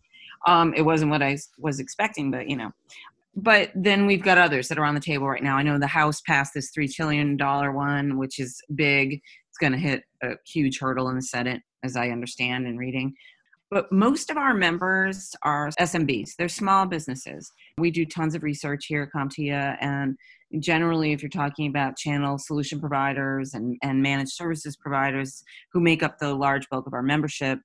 um, 0.48 0.74
it 0.74 0.84
wasn't 0.84 1.12
what 1.12 1.22
I 1.22 1.38
was 1.58 1.80
expecting 1.80 2.32
but 2.32 2.50
you 2.50 2.56
know 2.56 2.72
but 3.36 3.72
then 3.76 4.06
we've 4.06 4.24
got 4.24 4.38
others 4.38 4.68
that 4.68 4.78
are 4.78 4.86
on 4.86 4.96
the 4.96 5.00
table 5.00 5.28
right 5.28 5.44
now. 5.44 5.56
I 5.56 5.64
know 5.64 5.80
the 5.80 5.88
House 5.88 6.22
passed 6.22 6.54
this 6.54 6.72
three 6.72 6.88
trillion 6.88 7.38
dollar 7.38 7.72
one, 7.72 8.18
which 8.18 8.40
is 8.40 8.60
big. 8.76 9.14
It's 9.14 9.58
going 9.60 9.72
to 9.72 9.78
hit 9.78 10.04
a 10.24 10.34
huge 10.46 10.80
hurdle 10.80 11.10
in 11.10 11.16
the 11.16 11.22
Senate, 11.22 11.62
as 11.84 11.96
I 11.96 12.10
understand 12.10 12.68
and 12.68 12.78
reading. 12.78 13.14
But 13.72 13.92
most 13.92 14.32
of 14.32 14.38
our 14.38 14.54
members 14.54 15.36
are 15.44 15.70
SMBs, 15.80 16.32
they're 16.38 16.50
small 16.50 16.86
businesses. 16.86 17.52
We 17.78 17.92
do 17.92 18.06
tons 18.06 18.34
of 18.34 18.44
research 18.44 18.88
here 18.88 19.04
at 19.04 19.12
CompTIA, 19.18 19.78
and 19.80 20.18
generally, 20.58 21.12
if 21.12 21.22
you're 21.22 21.30
talking 21.30 21.68
about 21.68 21.98
channel 21.98 22.38
solution 22.38 22.80
providers 22.80 23.54
and, 23.54 23.78
and 23.84 24.02
managed 24.02 24.32
services 24.32 24.76
providers 24.76 25.44
who 25.72 25.80
make 25.80 26.02
up 26.02 26.18
the 26.18 26.34
large 26.34 26.68
bulk 26.70 26.88
of 26.88 26.94
our 26.94 27.04
membership, 27.04 27.60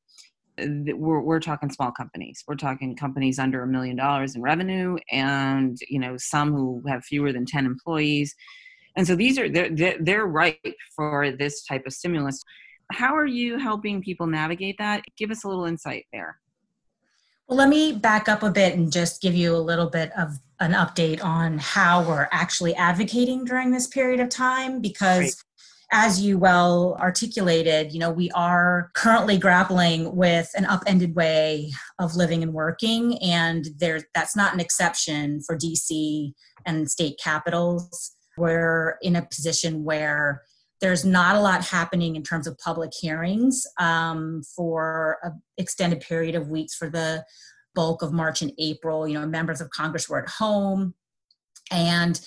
we're, 0.58 1.20
we're 1.20 1.40
talking 1.40 1.70
small 1.70 1.90
companies. 1.90 2.44
We're 2.46 2.56
talking 2.56 2.94
companies 2.94 3.38
under 3.38 3.62
a 3.62 3.66
million 3.66 3.96
dollars 3.96 4.36
in 4.36 4.42
revenue 4.42 4.96
and 5.10 5.76
you 5.88 5.98
know 5.98 6.16
some 6.16 6.52
who 6.52 6.82
have 6.86 7.04
fewer 7.04 7.32
than 7.32 7.46
10 7.46 7.66
employees. 7.66 8.34
And 8.96 9.06
so 9.06 9.16
these 9.16 9.38
are 9.38 9.48
they're, 9.48 9.96
they're 9.98 10.26
ripe 10.26 10.60
for 10.94 11.32
this 11.32 11.64
type 11.64 11.84
of 11.86 11.92
stimulus. 11.92 12.42
How 12.92 13.16
are 13.16 13.26
you 13.26 13.58
helping 13.58 14.02
people 14.02 14.26
navigate 14.26 14.76
that? 14.78 15.02
Give 15.16 15.30
us 15.30 15.44
a 15.44 15.48
little 15.48 15.64
insight 15.64 16.06
there. 16.12 16.38
Well 17.48 17.58
let 17.58 17.68
me 17.68 17.92
back 17.92 18.28
up 18.28 18.42
a 18.42 18.50
bit 18.50 18.76
and 18.76 18.92
just 18.92 19.20
give 19.20 19.34
you 19.34 19.56
a 19.56 19.58
little 19.58 19.90
bit 19.90 20.12
of 20.16 20.38
an 20.64 20.72
update 20.72 21.22
on 21.22 21.58
how 21.58 22.02
we're 22.02 22.28
actually 22.32 22.74
advocating 22.74 23.44
during 23.44 23.70
this 23.70 23.86
period 23.86 24.20
of 24.20 24.28
time 24.28 24.80
because 24.80 25.18
Great 25.18 25.34
as 25.92 26.20
you 26.20 26.36
well 26.38 26.96
articulated, 26.98 27.92
you 27.92 28.00
know, 28.00 28.10
we 28.10 28.28
are 28.32 28.90
currently 28.94 29.38
grappling 29.38 30.16
with 30.16 30.50
an 30.56 30.64
upended 30.64 31.14
way 31.14 31.72
of 32.00 32.16
living 32.16 32.42
and 32.42 32.52
working, 32.52 33.16
and 33.22 33.66
there 33.78 34.00
that's 34.12 34.34
not 34.34 34.52
an 34.52 34.58
exception 34.58 35.40
for 35.42 35.56
DC 35.56 36.32
and 36.66 36.90
state 36.90 37.18
capitals. 37.22 38.10
We're 38.36 38.96
in 39.02 39.14
a 39.14 39.22
position 39.22 39.84
where 39.84 40.42
there's 40.80 41.04
not 41.04 41.36
a 41.36 41.40
lot 41.40 41.64
happening 41.64 42.16
in 42.16 42.24
terms 42.24 42.48
of 42.48 42.58
public 42.58 42.90
hearings 42.92 43.64
um, 43.78 44.42
for 44.56 45.18
an 45.22 45.40
extended 45.58 46.00
period 46.00 46.34
of 46.34 46.48
weeks 46.48 46.74
for 46.74 46.90
the 46.90 47.24
bulk 47.74 48.02
of 48.02 48.12
March 48.12 48.42
and 48.42 48.52
April. 48.58 49.06
You 49.06 49.20
know, 49.20 49.26
members 49.26 49.60
of 49.60 49.70
Congress 49.70 50.08
were 50.08 50.22
at 50.22 50.28
home, 50.28 50.94
and 51.70 52.20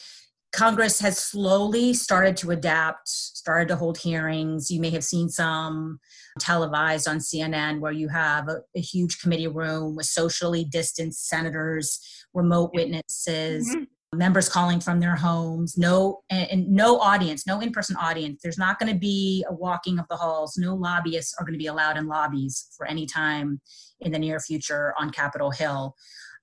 Congress 0.54 1.00
has 1.02 1.18
slowly 1.18 1.94
started 1.94 2.38
to 2.38 2.52
adapt, 2.52 3.08
started 3.08 3.68
to 3.68 3.76
hold 3.76 3.98
hearings. 3.98 4.72
You 4.72 4.80
may 4.80 4.90
have 4.92 5.04
seen 5.04 5.30
some 5.30 6.00
televised 6.40 7.08
on 7.08 7.18
CNN 7.20 7.80
where 7.80 7.92
you 7.92 8.08
have 8.08 8.48
a, 8.48 8.62
a 8.76 8.80
huge 8.80 9.20
committee 9.20 9.48
room 9.48 9.96
with 9.96 10.06
socially 10.06 10.64
distanced 10.64 11.28
senators, 11.28 12.00
remote 12.34 12.72
witnesses, 12.74 13.70
mm-hmm. 13.70 13.84
Members 14.14 14.48
calling 14.48 14.80
from 14.80 15.00
their 15.00 15.16
homes, 15.16 15.78
no 15.78 16.22
and, 16.30 16.50
and 16.50 16.70
no 16.70 17.00
audience, 17.00 17.46
no 17.46 17.60
in-person 17.60 17.96
audience. 17.98 18.40
There's 18.42 18.58
not 18.58 18.80
going 18.80 18.92
to 18.92 18.98
be 18.98 19.46
a 19.50 19.54
walking 19.54 20.00
of 20.00 20.08
the 20.10 20.16
halls. 20.16 20.58
No 20.58 20.76
lobbyists 20.76 21.36
are 21.38 21.46
going 21.46 21.54
to 21.54 21.60
be 21.60 21.68
allowed 21.68 21.98
in 21.98 22.08
lobbies 22.08 22.68
for 22.78 22.86
any 22.86 23.06
time 23.06 23.60
in 24.00 24.12
the 24.12 24.20
near 24.20 24.40
future 24.40 24.94
on 24.98 25.10
Capitol 25.10 25.52
Hill. 25.52 25.96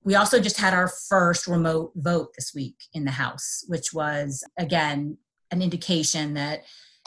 We 0.02 0.14
also 0.16 0.38
just 0.38 0.58
had 0.58 0.74
our 0.74 0.88
first 1.08 1.46
remote 1.46 1.92
vote 1.96 2.28
this 2.36 2.52
week 2.54 2.76
in 2.92 3.06
the 3.06 3.10
House, 3.12 3.64
which 3.68 3.94
was, 3.94 4.44
again, 4.58 5.16
an 5.50 5.62
indication 5.62 6.34
that 6.34 6.64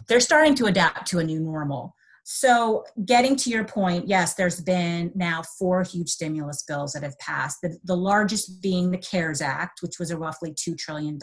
they're 0.08 0.20
starting 0.20 0.56
to 0.56 0.66
adapt 0.66 1.08
to 1.10 1.20
a 1.20 1.24
new 1.24 1.40
normal. 1.40 1.94
So, 2.30 2.84
getting 3.06 3.38
to 3.38 3.50
your 3.50 3.64
point, 3.64 4.10
yes, 4.10 4.34
there's 4.34 4.60
been 4.60 5.14
now 5.16 5.44
four 5.58 5.84
huge 5.84 6.10
stimulus 6.10 6.62
bills 6.68 6.92
that 6.92 7.02
have 7.02 7.18
passed. 7.20 7.60
The, 7.64 7.78
the 7.86 7.96
largest 7.96 8.62
being 8.62 8.92
the 8.92 8.98
CARES 8.98 9.42
Act, 9.42 9.82
which 9.82 9.98
was 9.98 10.12
a 10.12 10.18
roughly 10.18 10.52
$2 10.52 10.78
trillion 10.78 11.18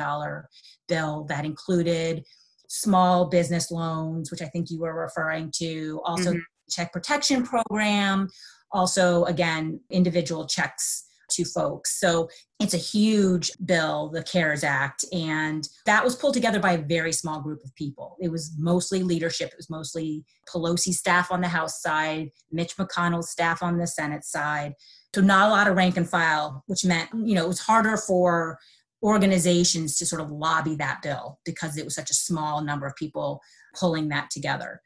bill 0.88 1.26
that 1.28 1.44
included 1.44 2.24
small 2.70 3.26
business 3.26 3.70
loans, 3.70 4.30
which 4.30 4.40
I 4.40 4.46
think 4.46 4.70
you 4.70 4.80
were 4.80 4.98
referring 4.98 5.52
to, 5.56 6.00
also 6.06 6.30
mm-hmm. 6.30 6.40
check 6.70 6.90
protection 6.90 7.44
program, 7.44 8.30
also, 8.72 9.24
again, 9.24 9.80
individual 9.90 10.46
checks 10.46 11.03
to 11.30 11.44
folks. 11.44 12.00
So 12.00 12.28
it's 12.60 12.74
a 12.74 12.78
huge 12.78 13.52
bill, 13.64 14.08
the 14.08 14.22
CARES 14.22 14.64
Act, 14.64 15.04
and 15.12 15.68
that 15.86 16.04
was 16.04 16.16
pulled 16.16 16.34
together 16.34 16.60
by 16.60 16.72
a 16.72 16.82
very 16.82 17.12
small 17.12 17.40
group 17.40 17.64
of 17.64 17.74
people. 17.74 18.16
It 18.20 18.30
was 18.30 18.54
mostly 18.58 19.02
leadership, 19.02 19.50
it 19.50 19.56
was 19.56 19.70
mostly 19.70 20.24
Pelosi 20.48 20.92
staff 20.92 21.30
on 21.30 21.40
the 21.40 21.48
House 21.48 21.82
side, 21.82 22.30
Mitch 22.52 22.76
McConnell's 22.76 23.30
staff 23.30 23.62
on 23.62 23.78
the 23.78 23.86
Senate 23.86 24.24
side. 24.24 24.74
So 25.14 25.20
not 25.20 25.48
a 25.48 25.52
lot 25.52 25.68
of 25.68 25.76
rank 25.76 25.96
and 25.96 26.08
file, 26.08 26.64
which 26.66 26.84
meant, 26.84 27.10
you 27.12 27.34
know, 27.34 27.44
it 27.44 27.48
was 27.48 27.60
harder 27.60 27.96
for 27.96 28.58
organizations 29.02 29.96
to 29.98 30.06
sort 30.06 30.22
of 30.22 30.30
lobby 30.30 30.74
that 30.76 31.02
bill 31.02 31.38
because 31.44 31.76
it 31.76 31.84
was 31.84 31.94
such 31.94 32.10
a 32.10 32.14
small 32.14 32.62
number 32.62 32.86
of 32.86 32.96
people 32.96 33.40
pulling 33.74 34.08
that 34.08 34.30
together 34.30 34.80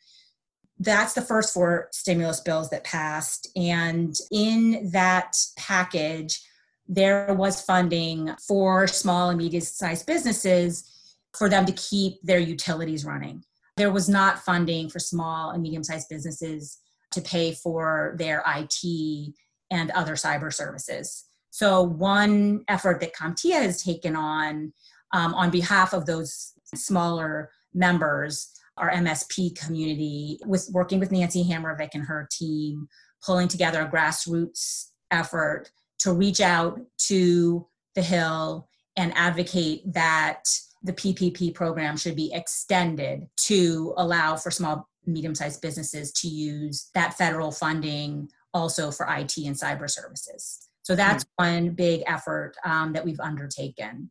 that's 0.80 1.14
the 1.14 1.22
first 1.22 1.52
four 1.52 1.88
stimulus 1.92 2.40
bills 2.40 2.70
that 2.70 2.84
passed. 2.84 3.50
And 3.56 4.14
in 4.30 4.90
that 4.92 5.36
package, 5.56 6.40
there 6.86 7.34
was 7.34 7.62
funding 7.62 8.34
for 8.46 8.86
small 8.86 9.30
and 9.30 9.38
medium 9.38 9.62
sized 9.62 10.06
businesses 10.06 10.88
for 11.36 11.48
them 11.48 11.66
to 11.66 11.72
keep 11.72 12.14
their 12.22 12.38
utilities 12.38 13.04
running. 13.04 13.44
There 13.76 13.92
was 13.92 14.08
not 14.08 14.40
funding 14.40 14.88
for 14.88 14.98
small 14.98 15.50
and 15.50 15.62
medium 15.62 15.84
sized 15.84 16.08
businesses 16.08 16.78
to 17.12 17.20
pay 17.20 17.52
for 17.52 18.14
their 18.18 18.42
IT 18.46 19.34
and 19.70 19.90
other 19.90 20.14
cyber 20.14 20.52
services. 20.52 21.26
So, 21.50 21.82
one 21.82 22.64
effort 22.68 23.00
that 23.00 23.14
CompTIA 23.14 23.62
has 23.62 23.82
taken 23.82 24.16
on 24.16 24.72
um, 25.12 25.34
on 25.34 25.50
behalf 25.50 25.92
of 25.92 26.06
those 26.06 26.52
smaller 26.74 27.50
members 27.74 28.50
our 28.78 28.90
MSP 28.90 29.58
community 29.58 30.38
with 30.46 30.68
working 30.72 31.00
with 31.00 31.12
Nancy 31.12 31.44
Hammervik 31.44 31.90
and 31.94 32.04
her 32.04 32.28
team, 32.30 32.88
pulling 33.24 33.48
together 33.48 33.82
a 33.82 33.88
grassroots 33.88 34.90
effort 35.10 35.70
to 36.00 36.12
reach 36.12 36.40
out 36.40 36.80
to 36.98 37.66
the 37.94 38.02
Hill 38.02 38.68
and 38.96 39.12
advocate 39.16 39.92
that 39.92 40.44
the 40.82 40.92
PPP 40.92 41.54
program 41.54 41.96
should 41.96 42.16
be 42.16 42.32
extended 42.32 43.26
to 43.36 43.94
allow 43.96 44.36
for 44.36 44.50
small, 44.50 44.88
medium 45.06 45.34
sized 45.34 45.60
businesses 45.60 46.12
to 46.12 46.28
use 46.28 46.90
that 46.94 47.14
federal 47.14 47.50
funding 47.50 48.28
also 48.54 48.90
for 48.90 49.06
IT 49.06 49.36
and 49.38 49.56
cyber 49.56 49.90
services. 49.90 50.68
So 50.82 50.94
that's 50.94 51.24
mm-hmm. 51.24 51.44
one 51.44 51.70
big 51.70 52.02
effort 52.06 52.54
um, 52.64 52.92
that 52.92 53.04
we've 53.04 53.20
undertaken. 53.20 54.10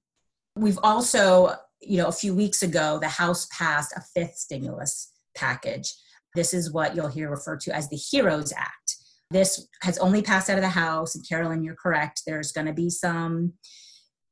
We've 0.55 0.79
also 0.83 1.55
you 1.81 1.97
know, 1.97 2.07
a 2.07 2.11
few 2.11 2.33
weeks 2.35 2.63
ago, 2.63 2.99
the 2.99 3.07
House 3.07 3.47
passed 3.51 3.93
a 3.95 4.01
fifth 4.01 4.35
stimulus 4.35 5.13
package. 5.35 5.93
This 6.35 6.53
is 6.53 6.71
what 6.71 6.95
you'll 6.95 7.07
hear 7.07 7.29
referred 7.29 7.61
to 7.61 7.75
as 7.75 7.89
the 7.89 7.97
HEROES 7.97 8.53
Act. 8.55 8.95
This 9.29 9.67
has 9.81 9.97
only 9.97 10.21
passed 10.21 10.49
out 10.49 10.57
of 10.57 10.63
the 10.63 10.69
House, 10.69 11.15
and 11.15 11.27
Carolyn, 11.27 11.63
you're 11.63 11.75
correct. 11.75 12.23
There's 12.25 12.51
going 12.51 12.67
to 12.67 12.73
be 12.73 12.89
some, 12.89 13.53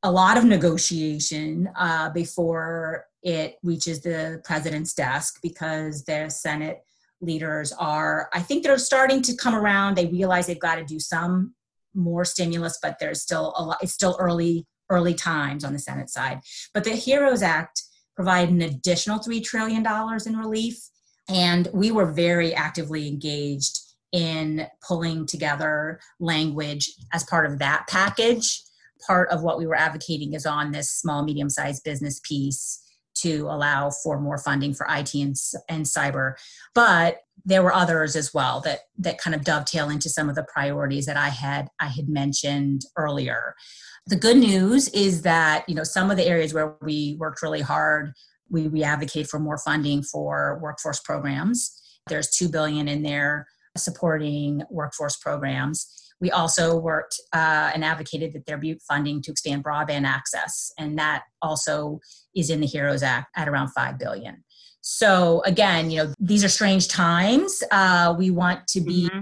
a 0.04 0.12
lot 0.12 0.38
of 0.38 0.46
negotiation 0.46 1.70
uh, 1.78 2.10
before 2.12 3.06
it 3.24 3.56
reaches 3.64 4.02
the 4.02 4.42
president's 4.44 4.94
desk 4.94 5.40
because 5.42 6.06
the 6.06 6.30
Senate 6.30 6.82
leaders 7.22 7.74
are, 7.74 8.30
I 8.34 8.42
think 8.42 8.64
they're 8.64 8.78
starting 8.78 9.22
to 9.24 9.36
come 9.36 9.56
around. 9.56 9.96
They 9.96 10.06
realize 10.06 10.48
they've 10.48 10.60
got 10.60 10.75
to 10.75 10.86
do 10.86 11.00
some 11.00 11.56
more 11.94 12.25
stimulus, 12.25 12.78
but 12.82 12.98
there's 13.00 13.22
still 13.22 13.54
a 13.58 13.64
lot, 13.64 13.78
it's 13.82 13.94
still 13.94 14.16
early 14.20 14.68
early 14.89 15.13
times 15.13 15.63
on 15.63 15.74
the 15.74 15.80
Senate 15.80 16.10
side. 16.10 16.42
But 16.74 16.84
the 16.84 16.96
HEROES 16.96 17.42
Act 17.42 17.82
provided 18.15 18.54
an 18.54 18.62
additional 18.62 19.20
$3 19.20 19.44
trillion 19.44 19.86
in 20.25 20.38
relief. 20.38 20.77
And 21.27 21.68
we 21.74 21.92
were 21.92 22.12
very 22.12 22.54
actively 22.54 23.08
engaged 23.08 23.80
in 24.12 24.68
pulling 24.88 25.25
together 25.25 26.00
language 26.20 26.92
as 27.13 27.24
part 27.24 27.46
of 27.46 27.60
that 27.60 27.86
package. 27.89 28.62
Part 29.06 29.30
of 29.30 29.44
what 29.44 29.58
we 29.58 29.68
were 29.68 29.75
advocating 29.75 30.34
is 30.34 30.46
on 30.46 30.72
this 30.72 30.89
small, 30.89 31.24
medium 31.24 31.50
sized 31.50 31.84
business 31.84 32.22
piece 32.24 32.82
to 33.15 33.48
allow 33.50 33.89
for 34.04 34.20
more 34.20 34.38
funding 34.38 34.74
for 34.74 34.86
IT 34.89 35.13
and, 35.15 35.36
and 35.70 35.86
cyber. 35.86 36.34
But 36.74 37.20
there 37.44 37.63
were 37.63 37.74
others 37.74 38.15
as 38.15 38.34
well 38.34 38.62
that 38.62 38.82
that 38.98 39.18
kind 39.18 39.36
of 39.36 39.44
dovetail 39.44 39.89
into 39.89 40.10
some 40.10 40.30
of 40.30 40.36
the 40.36 40.46
priorities 40.51 41.06
that 41.06 41.18
I 41.18 41.30
had 41.30 41.68
I 41.80 41.88
had 41.88 42.10
mentioned 42.10 42.84
earlier. 42.98 43.56
The 44.08 44.16
good 44.16 44.38
news 44.38 44.88
is 44.90 45.24
that 45.24 45.68
you 45.68 45.74
know 45.74 45.84
some 45.84 46.12
of 46.12 46.18
the 46.18 46.26
areas 46.26 46.54
where 46.54 46.76
we 46.82 47.16
worked 47.20 47.42
really 47.42 47.62
hard, 47.62 48.14
we, 48.50 48.68
we 48.68 48.84
advocate 48.84 49.28
for 49.28 49.40
more 49.40 49.58
funding 49.58 50.04
for 50.04 50.60
workforce 50.62 51.00
programs. 51.00 51.82
There's 52.08 52.30
two 52.30 52.48
billion 52.48 52.88
in 52.88 53.02
there 53.02 53.48
supporting 53.78 54.62
workforce 54.70 55.18
programs. 55.18 55.92
We 56.22 56.32
also 56.32 56.78
worked 56.78 57.20
uh, 57.34 57.72
and 57.74 57.84
advocated 57.84 58.34
that 58.34 58.46
there 58.46 58.58
be 58.58 58.80
funding 58.88 59.22
to 59.24 59.32
expand 59.32 59.64
broadband 59.64 60.06
access, 60.06 60.72
and 60.78 60.98
that 60.98 61.24
also 61.42 62.00
is 62.36 62.50
in 62.50 62.62
the 62.62 62.68
HEROES 62.68 63.04
Act 63.04 63.28
at 63.36 63.50
around 63.50 63.70
five 63.70 63.98
billion. 63.98 64.44
So 64.82 65.42
again, 65.46 65.90
you 65.90 66.04
know, 66.04 66.14
these 66.20 66.44
are 66.44 66.50
strange 66.50 66.88
times. 66.88 67.64
Uh, 67.72 68.14
we 68.18 68.30
want 68.30 68.68
to 68.68 68.82
be 68.82 69.10
mm-hmm. 69.10 69.22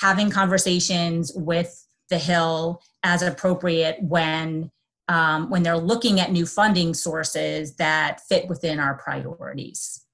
having 0.00 0.30
conversations 0.30 1.32
with 1.34 1.74
the 2.10 2.18
Hill 2.18 2.82
as 3.02 3.22
appropriate 3.22 4.02
when 4.02 4.70
um, 5.08 5.50
when 5.50 5.64
they're 5.64 5.76
looking 5.76 6.20
at 6.20 6.30
new 6.30 6.46
funding 6.46 6.94
sources 6.94 7.74
that 7.76 8.20
fit 8.28 8.48
within 8.48 8.78
our 8.78 8.94
priorities. 8.94 10.06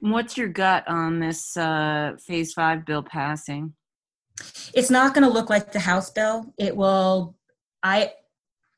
What's 0.00 0.36
your 0.36 0.48
gut 0.48 0.86
on 0.86 1.20
this 1.20 1.56
uh, 1.56 2.16
phase 2.20 2.52
five 2.52 2.84
bill 2.84 3.02
passing? 3.02 3.72
It's 4.74 4.90
not 4.90 5.14
going 5.14 5.26
to 5.26 5.32
look 5.32 5.48
like 5.48 5.72
the 5.72 5.80
House 5.80 6.10
bill. 6.10 6.52
It 6.58 6.76
will. 6.76 7.36
I 7.82 8.12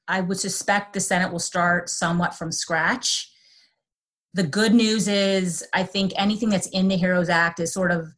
I 0.07 0.21
would 0.21 0.39
suspect 0.39 0.93
the 0.93 1.01
Senate 1.01 1.33
will 1.33 1.39
start 1.39 1.91
somewhat 1.91 2.35
from 2.35 2.53
scratch. 2.53 3.31
The 4.35 4.45
good 4.45 4.75
news 4.75 5.09
is, 5.09 5.67
I 5.75 5.83
think 5.83 6.13
anything 6.17 6.51
that's 6.51 6.69
in 6.69 6.89
the 6.89 6.97
Heroes 6.97 7.29
Act 7.29 7.61
is 7.61 7.73
sort 7.73 7.91
of 7.91 8.15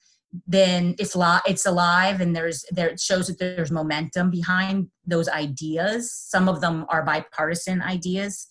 then 0.46 0.94
it's 0.98 1.16
li- 1.16 1.40
it's 1.46 1.66
alive 1.66 2.20
and 2.20 2.34
there's 2.36 2.64
there 2.70 2.88
it 2.88 3.00
shows 3.00 3.26
that 3.26 3.38
there's 3.38 3.70
momentum 3.70 4.30
behind 4.30 4.88
those 5.06 5.28
ideas. 5.28 6.12
Some 6.12 6.48
of 6.48 6.60
them 6.60 6.86
are 6.88 7.04
bipartisan 7.04 7.82
ideas. 7.82 8.46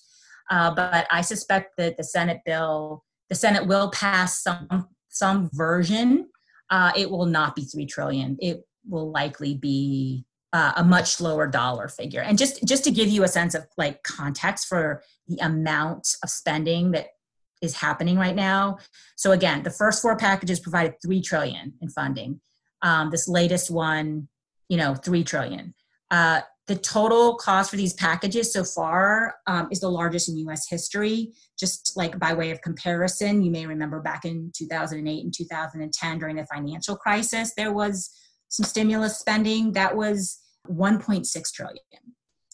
Uh, 0.51 0.73
but 0.73 1.05
i 1.11 1.21
suspect 1.21 1.77
that 1.77 1.95
the 1.95 2.03
senate 2.03 2.39
bill 2.43 3.03
the 3.29 3.35
senate 3.35 3.67
will 3.67 3.91
pass 3.91 4.41
some 4.41 4.87
some 5.09 5.49
version. 5.53 6.27
Uh, 6.69 6.91
it 6.95 7.09
will 7.09 7.25
not 7.25 7.55
be 7.55 7.63
three 7.63 7.85
trillion. 7.85 8.37
It 8.39 8.61
will 8.87 9.11
likely 9.11 9.55
be 9.55 10.25
uh, 10.53 10.73
a 10.77 10.83
much 10.83 11.19
lower 11.21 11.47
dollar 11.47 11.87
figure. 11.87 12.21
And 12.21 12.37
just 12.37 12.63
just 12.65 12.83
to 12.85 12.91
give 12.91 13.09
you 13.09 13.23
a 13.23 13.27
sense 13.27 13.53
of 13.53 13.65
like 13.77 14.01
context 14.03 14.67
for 14.67 15.03
the 15.27 15.37
amount 15.37 16.07
of 16.23 16.29
spending 16.29 16.91
that 16.91 17.07
is 17.61 17.75
happening 17.75 18.17
right 18.17 18.35
now. 18.35 18.77
So 19.15 19.31
again, 19.31 19.63
the 19.63 19.69
first 19.71 20.01
four 20.01 20.15
packages 20.17 20.59
provided 20.59 20.95
three 21.01 21.21
trillion 21.21 21.73
in 21.81 21.89
funding. 21.89 22.39
Um, 22.81 23.09
this 23.09 23.27
latest 23.27 23.69
one, 23.69 24.27
you 24.69 24.77
know, 24.77 24.95
three 24.95 25.23
trillion. 25.23 25.73
Uh, 26.09 26.41
the 26.67 26.75
total 26.75 27.35
cost 27.35 27.71
for 27.71 27.77
these 27.77 27.93
packages 27.93 28.53
so 28.53 28.63
far 28.63 29.35
um, 29.47 29.67
is 29.71 29.79
the 29.79 29.89
largest 29.89 30.29
in 30.29 30.37
U.S. 30.37 30.69
history. 30.69 31.33
Just 31.59 31.93
like 31.97 32.19
by 32.19 32.33
way 32.33 32.51
of 32.51 32.61
comparison, 32.61 33.41
you 33.41 33.49
may 33.49 33.65
remember 33.65 33.99
back 34.01 34.23
in 34.23 34.51
2008 34.55 35.23
and 35.23 35.33
2010 35.33 36.19
during 36.19 36.35
the 36.35 36.45
financial 36.45 36.95
crisis, 36.95 37.53
there 37.57 37.73
was 37.73 38.11
some 38.49 38.65
stimulus 38.65 39.17
spending 39.17 39.73
that 39.73 39.97
was 39.97 40.39
1.6 40.69 41.53
trillion. 41.53 41.79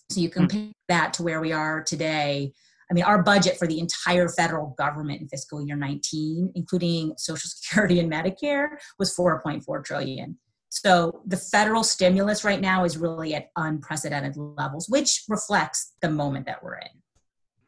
So 0.10 0.22
you 0.22 0.30
hmm. 0.30 0.34
compare 0.34 0.72
that 0.88 1.14
to 1.16 1.24
where 1.24 1.42
we 1.42 1.52
are 1.52 1.84
today 1.84 2.54
I 2.90 2.94
mean, 2.94 3.04
our 3.04 3.24
budget 3.24 3.58
for 3.58 3.68
the 3.68 3.80
entire 3.80 4.30
federal 4.30 4.76
government 4.78 5.22
in 5.22 5.28
fiscal 5.28 5.66
year 5.66 5.76
19, 5.76 6.52
including 6.56 7.14
Social 7.18 7.50
Security 7.54 8.00
and 8.00 8.12
Medicare, 8.12 8.70
was 9.00 9.16
4.4 9.16 9.84
trillion. 9.84 10.38
So 10.70 11.22
the 11.26 11.38
federal 11.38 11.84
stimulus 11.84 12.44
right 12.44 12.60
now 12.60 12.84
is 12.84 12.98
really 12.98 13.34
at 13.34 13.50
unprecedented 13.56 14.36
levels, 14.36 14.90
which 14.90 15.24
reflects 15.30 15.94
the 16.02 16.10
moment 16.10 16.46
that 16.48 16.62
we're 16.62 16.76
in. 16.76 16.90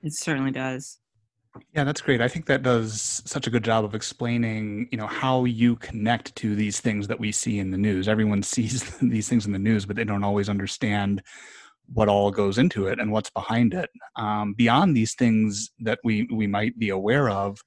It 0.03 0.13
certainly 0.13 0.51
does. 0.51 0.99
Yeah, 1.73 1.83
that's 1.83 2.01
great. 2.01 2.21
I 2.21 2.27
think 2.27 2.45
that 2.47 2.63
does 2.63 3.21
such 3.25 3.47
a 3.47 3.49
good 3.49 3.63
job 3.63 3.85
of 3.85 3.95
explaining, 3.95 4.87
you 4.91 4.97
know, 4.97 5.07
how 5.07 5.45
you 5.45 5.75
connect 5.77 6.35
to 6.37 6.55
these 6.55 6.79
things 6.79 7.07
that 7.07 7.19
we 7.19 7.31
see 7.31 7.59
in 7.59 7.71
the 7.71 7.77
news. 7.77 8.07
Everyone 8.07 8.43
sees 8.43 8.97
these 8.99 9.29
things 9.29 9.45
in 9.45 9.53
the 9.53 9.59
news, 9.59 9.85
but 9.85 9.95
they 9.95 10.03
don't 10.03 10.23
always 10.23 10.49
understand 10.49 11.23
what 11.93 12.09
all 12.09 12.31
goes 12.31 12.57
into 12.57 12.87
it 12.87 12.99
and 12.99 13.11
what's 13.11 13.29
behind 13.29 13.73
it. 13.73 13.89
Um, 14.15 14.53
beyond 14.53 14.95
these 14.95 15.13
things 15.15 15.71
that 15.79 15.99
we 16.03 16.27
we 16.31 16.47
might 16.47 16.77
be 16.77 16.89
aware 16.89 17.29
of, 17.29 17.59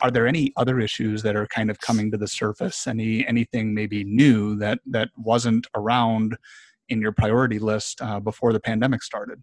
are 0.00 0.10
there 0.10 0.26
any 0.26 0.52
other 0.56 0.80
issues 0.80 1.22
that 1.22 1.36
are 1.36 1.46
kind 1.46 1.70
of 1.70 1.78
coming 1.80 2.10
to 2.10 2.16
the 2.16 2.28
surface? 2.28 2.86
Any 2.86 3.26
anything 3.26 3.74
maybe 3.74 4.04
new 4.04 4.56
that 4.56 4.80
that 4.86 5.10
wasn't 5.16 5.66
around 5.74 6.36
in 6.88 7.00
your 7.00 7.12
priority 7.12 7.58
list 7.58 8.00
uh, 8.02 8.20
before 8.20 8.52
the 8.52 8.60
pandemic 8.60 9.02
started? 9.02 9.42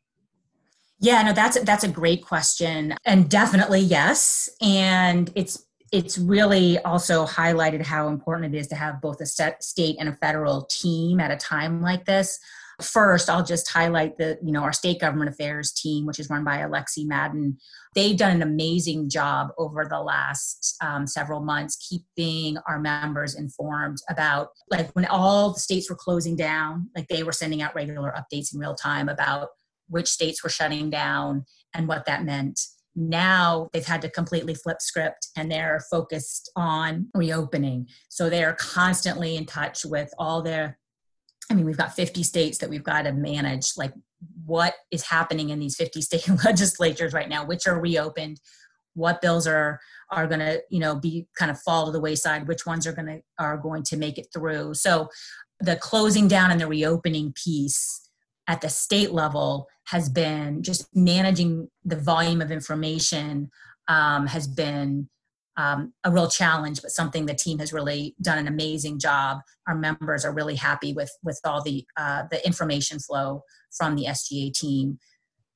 Yeah, 0.99 1.21
no, 1.21 1.33
that's 1.33 1.59
that's 1.61 1.83
a 1.83 1.89
great 1.89 2.25
question, 2.25 2.95
and 3.05 3.29
definitely 3.29 3.81
yes. 3.81 4.49
And 4.61 5.31
it's 5.35 5.63
it's 5.91 6.17
really 6.17 6.79
also 6.79 7.25
highlighted 7.25 7.83
how 7.83 8.07
important 8.07 8.53
it 8.53 8.57
is 8.57 8.67
to 8.67 8.75
have 8.75 8.99
both 8.99 9.21
a 9.21 9.25
state 9.25 9.95
and 9.99 10.09
a 10.09 10.13
federal 10.13 10.63
team 10.63 11.19
at 11.19 11.31
a 11.31 11.37
time 11.37 11.81
like 11.81 12.05
this. 12.05 12.39
First, 12.81 13.27
I'll 13.27 13.43
just 13.43 13.71
highlight 13.71 14.17
the, 14.17 14.37
you 14.43 14.51
know, 14.51 14.61
our 14.61 14.73
state 14.73 14.99
government 14.99 15.31
affairs 15.31 15.71
team, 15.71 16.05
which 16.05 16.19
is 16.19 16.29
run 16.29 16.43
by 16.43 16.57
Alexi 16.57 17.07
Madon. 17.07 17.55
They've 17.95 18.15
done 18.15 18.35
an 18.35 18.41
amazing 18.43 19.09
job 19.09 19.49
over 19.57 19.85
the 19.89 19.99
last 19.99 20.75
um, 20.81 21.07
several 21.07 21.39
months 21.39 21.75
keeping 21.75 22.57
our 22.67 22.79
members 22.79 23.33
informed 23.33 23.97
about, 24.09 24.49
like, 24.69 24.91
when 24.91 25.05
all 25.05 25.53
the 25.53 25.59
states 25.59 25.89
were 25.89 25.95
closing 25.95 26.35
down, 26.35 26.89
like, 26.95 27.07
they 27.07 27.23
were 27.23 27.31
sending 27.31 27.63
out 27.63 27.73
regular 27.73 28.13
updates 28.15 28.53
in 28.53 28.59
real 28.59 28.75
time 28.75 29.09
about 29.09 29.47
which 29.89 30.07
states 30.07 30.43
were 30.43 30.49
shutting 30.49 30.91
down 30.91 31.45
and 31.73 31.87
what 31.87 32.05
that 32.05 32.25
meant 32.25 32.59
now 32.97 33.69
they've 33.71 33.85
had 33.85 34.01
to 34.01 34.09
completely 34.09 34.55
flip 34.55 34.81
script 34.81 35.27
and 35.37 35.51
they're 35.51 35.83
focused 35.91 36.51
on 36.55 37.07
reopening 37.13 37.87
so 38.09 38.27
they're 38.27 38.55
constantly 38.55 39.35
in 39.37 39.45
touch 39.45 39.85
with 39.85 40.09
all 40.17 40.41
their 40.41 40.79
I 41.49 41.53
mean, 41.53 41.65
we've 41.65 41.77
got 41.77 41.95
50 41.95 42.23
states 42.23 42.57
that 42.57 42.69
we've 42.69 42.83
got 42.83 43.03
to 43.03 43.13
manage. 43.13 43.71
Like, 43.77 43.93
what 44.45 44.73
is 44.91 45.03
happening 45.03 45.49
in 45.49 45.59
these 45.59 45.75
50 45.75 46.01
state 46.01 46.29
legislatures 46.45 47.13
right 47.13 47.29
now? 47.29 47.45
Which 47.45 47.67
are 47.67 47.79
reopened? 47.79 48.39
What 48.93 49.21
bills 49.21 49.45
are 49.47 49.79
are 50.11 50.25
going 50.25 50.39
to, 50.39 50.61
you 50.69 50.79
know, 50.79 50.95
be 50.95 51.27
kind 51.37 51.51
of 51.51 51.59
fall 51.61 51.85
to 51.85 51.91
the 51.91 52.01
wayside? 52.01 52.47
Which 52.47 52.65
ones 52.65 52.87
are 52.87 52.93
going 52.93 53.07
to 53.07 53.19
are 53.37 53.57
going 53.57 53.83
to 53.83 53.97
make 53.97 54.17
it 54.17 54.27
through? 54.33 54.73
So, 54.73 55.09
the 55.59 55.75
closing 55.75 56.27
down 56.27 56.51
and 56.51 56.59
the 56.59 56.67
reopening 56.67 57.33
piece 57.33 58.09
at 58.47 58.61
the 58.61 58.69
state 58.69 59.11
level 59.11 59.67
has 59.85 60.09
been 60.09 60.63
just 60.63 60.87
managing 60.95 61.69
the 61.83 61.95
volume 61.95 62.41
of 62.41 62.51
information 62.51 63.49
um, 63.87 64.27
has 64.27 64.47
been 64.47 65.09
um, 65.57 65.93
a 66.03 66.11
real 66.11 66.29
challenge, 66.29 66.81
but 66.81 66.91
something 66.91 67.25
the 67.25 67.33
team 67.33 67.59
has 67.59 67.73
really 67.73 68.15
done 68.21 68.37
an 68.37 68.47
amazing 68.47 68.99
job. 68.99 69.39
Our 69.67 69.75
members 69.75 70.23
are 70.23 70.33
really 70.33 70.55
happy 70.55 70.93
with 70.93 71.11
with 71.23 71.39
all 71.43 71.61
the 71.61 71.85
uh, 71.97 72.23
the 72.31 72.45
information 72.45 72.99
flow 72.99 73.43
from 73.75 73.95
the 73.95 74.05
SGA 74.05 74.53
team. 74.53 74.99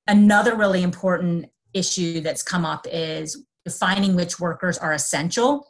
Another 0.07 0.55
really 0.55 0.81
important 0.81 1.45
issue 1.73 2.19
that's 2.19 2.43
come 2.43 2.65
up 2.65 2.85
is 2.91 3.45
defining 3.63 4.15
which 4.15 4.39
workers 4.39 4.77
are 4.77 4.91
essential. 4.91 5.67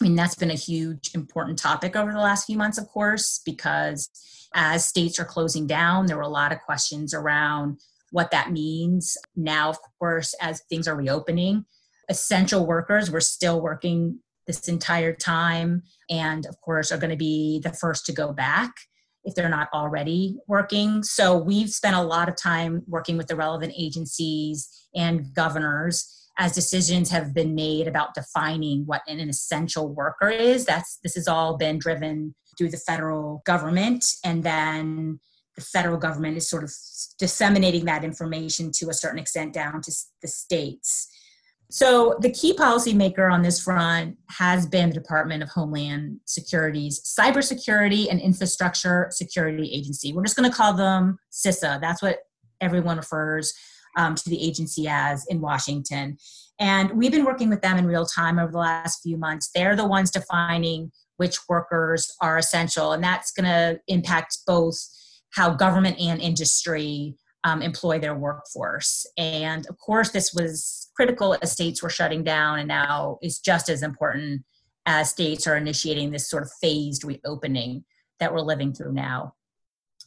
I 0.00 0.04
mean, 0.04 0.14
that's 0.14 0.34
been 0.34 0.50
a 0.50 0.54
huge 0.54 1.10
important 1.14 1.58
topic 1.58 1.96
over 1.96 2.12
the 2.12 2.18
last 2.18 2.46
few 2.46 2.58
months, 2.58 2.78
of 2.78 2.86
course, 2.88 3.40
because 3.44 4.10
as 4.54 4.84
states 4.84 5.18
are 5.18 5.24
closing 5.24 5.66
down, 5.66 6.06
there 6.06 6.16
were 6.16 6.22
a 6.22 6.28
lot 6.28 6.52
of 6.52 6.60
questions 6.60 7.14
around 7.14 7.80
what 8.10 8.30
that 8.30 8.52
means. 8.52 9.16
Now, 9.34 9.70
of 9.70 9.78
course, 9.98 10.34
as 10.40 10.62
things 10.68 10.86
are 10.86 10.96
reopening, 10.96 11.64
essential 12.08 12.66
workers 12.66 13.10
were 13.10 13.20
still 13.20 13.60
working 13.60 14.20
this 14.46 14.68
entire 14.68 15.14
time 15.14 15.82
and 16.10 16.46
of 16.46 16.60
course 16.60 16.92
are 16.92 16.98
going 16.98 17.10
to 17.10 17.16
be 17.16 17.60
the 17.60 17.72
first 17.72 18.04
to 18.06 18.12
go 18.12 18.32
back 18.32 18.72
if 19.24 19.34
they're 19.34 19.48
not 19.48 19.68
already 19.72 20.36
working. 20.46 21.02
So 21.02 21.36
we've 21.36 21.70
spent 21.70 21.96
a 21.96 22.02
lot 22.02 22.28
of 22.28 22.36
time 22.36 22.82
working 22.86 23.16
with 23.16 23.26
the 23.26 23.36
relevant 23.36 23.72
agencies 23.76 24.68
and 24.94 25.32
governors 25.34 26.10
as 26.36 26.52
decisions 26.52 27.10
have 27.10 27.32
been 27.32 27.54
made 27.54 27.88
about 27.88 28.14
defining 28.14 28.82
what 28.86 29.02
an 29.06 29.20
essential 29.20 29.88
worker 29.94 30.28
is. 30.28 30.66
That's 30.66 30.98
this 31.02 31.14
has 31.14 31.28
all 31.28 31.56
been 31.56 31.78
driven 31.78 32.34
through 32.58 32.70
the 32.70 32.76
federal 32.76 33.42
government 33.46 34.04
and 34.24 34.44
then 34.44 35.20
the 35.56 35.62
federal 35.62 35.96
government 35.96 36.36
is 36.36 36.48
sort 36.48 36.64
of 36.64 36.72
disseminating 37.18 37.84
that 37.84 38.04
information 38.04 38.72
to 38.74 38.88
a 38.90 38.94
certain 38.94 39.20
extent 39.20 39.54
down 39.54 39.80
to 39.82 39.92
the 40.20 40.28
states 40.28 41.08
so, 41.74 42.16
the 42.20 42.30
key 42.30 42.54
policymaker 42.54 43.28
on 43.32 43.42
this 43.42 43.60
front 43.60 44.16
has 44.28 44.64
been 44.64 44.90
the 44.90 44.94
Department 44.94 45.42
of 45.42 45.48
Homeland 45.48 46.20
Security's 46.24 47.00
Cybersecurity 47.00 48.08
and 48.08 48.20
Infrastructure 48.20 49.08
Security 49.10 49.72
Agency. 49.74 50.12
We're 50.12 50.22
just 50.22 50.36
going 50.36 50.48
to 50.48 50.56
call 50.56 50.74
them 50.74 51.18
CISA. 51.32 51.80
That's 51.80 52.00
what 52.00 52.18
everyone 52.60 52.98
refers 52.98 53.52
um, 53.96 54.14
to 54.14 54.30
the 54.30 54.40
agency 54.40 54.86
as 54.86 55.26
in 55.26 55.40
Washington. 55.40 56.16
And 56.60 56.92
we've 56.92 57.10
been 57.10 57.24
working 57.24 57.50
with 57.50 57.60
them 57.60 57.76
in 57.76 57.88
real 57.88 58.06
time 58.06 58.38
over 58.38 58.52
the 58.52 58.58
last 58.58 59.02
few 59.02 59.16
months. 59.16 59.50
They're 59.52 59.74
the 59.74 59.84
ones 59.84 60.12
defining 60.12 60.92
which 61.16 61.38
workers 61.48 62.08
are 62.20 62.38
essential, 62.38 62.92
and 62.92 63.02
that's 63.02 63.32
going 63.32 63.46
to 63.46 63.80
impact 63.88 64.38
both 64.46 64.76
how 65.30 65.50
government 65.50 65.96
and 65.98 66.20
industry 66.22 67.16
um, 67.44 67.60
employ 67.62 67.98
their 67.98 68.14
workforce. 68.14 69.06
And 69.16 69.66
of 69.68 69.78
course, 69.78 70.10
this 70.10 70.32
was 70.32 70.90
critical 70.96 71.36
as 71.42 71.52
states 71.52 71.82
were 71.82 71.90
shutting 71.90 72.24
down, 72.24 72.58
and 72.58 72.68
now 72.68 73.18
is 73.22 73.38
just 73.38 73.68
as 73.68 73.82
important 73.82 74.42
as 74.86 75.10
states 75.10 75.46
are 75.46 75.56
initiating 75.56 76.10
this 76.10 76.28
sort 76.28 76.42
of 76.42 76.50
phased 76.60 77.04
reopening 77.04 77.84
that 78.18 78.32
we're 78.32 78.40
living 78.40 78.72
through 78.72 78.92
now. 78.92 79.34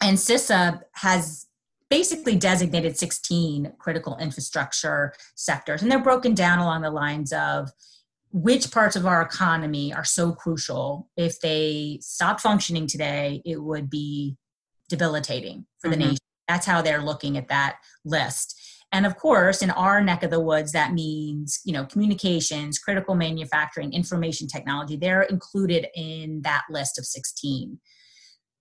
And 0.02 0.17
CISA 0.17 0.82
has 0.93 1.47
basically 1.89 2.36
designated 2.36 2.97
16 2.97 3.73
critical 3.80 4.17
infrastructure 4.17 5.13
sectors, 5.36 5.82
and 5.82 5.91
they're 5.91 6.04
broken 6.04 6.34
down 6.34 6.60
along 6.60 6.82
the 6.82 6.91
lines 6.91 7.32
of 7.32 7.69
which 8.32 8.71
parts 8.71 8.95
of 8.95 9.06
our 9.06 9.21
economy 9.21 9.93
are 9.93 10.04
so 10.04 10.32
crucial. 10.32 11.10
If 11.15 11.39
they 11.39 12.00
stop 12.02 12.39
functioning 12.39 12.88
today, 12.88 13.41
it 13.45 13.62
would 13.62 13.89
be 13.89 14.38
debilitating 14.89 15.65
for 15.80 15.89
the 15.89 15.95
mm-hmm. 15.95 16.10
nation 16.10 16.17
that's 16.47 16.65
how 16.65 16.81
they're 16.81 17.01
looking 17.01 17.38
at 17.38 17.47
that 17.49 17.77
list. 18.05 18.55
And 18.91 19.05
of 19.05 19.17
course, 19.17 19.62
in 19.62 19.69
our 19.71 20.01
neck 20.01 20.23
of 20.23 20.31
the 20.31 20.39
woods, 20.39 20.71
that 20.71 20.93
means, 20.93 21.60
you 21.65 21.73
know, 21.73 21.86
communications, 21.86 22.79
critical 22.79 23.15
manufacturing, 23.15 23.91
information 23.91 24.47
technology, 24.47 24.95
they're 24.95 25.23
included 25.23 25.88
in 25.93 26.41
that 26.43 26.63
list 26.69 26.97
of 26.97 27.05
16. 27.05 27.79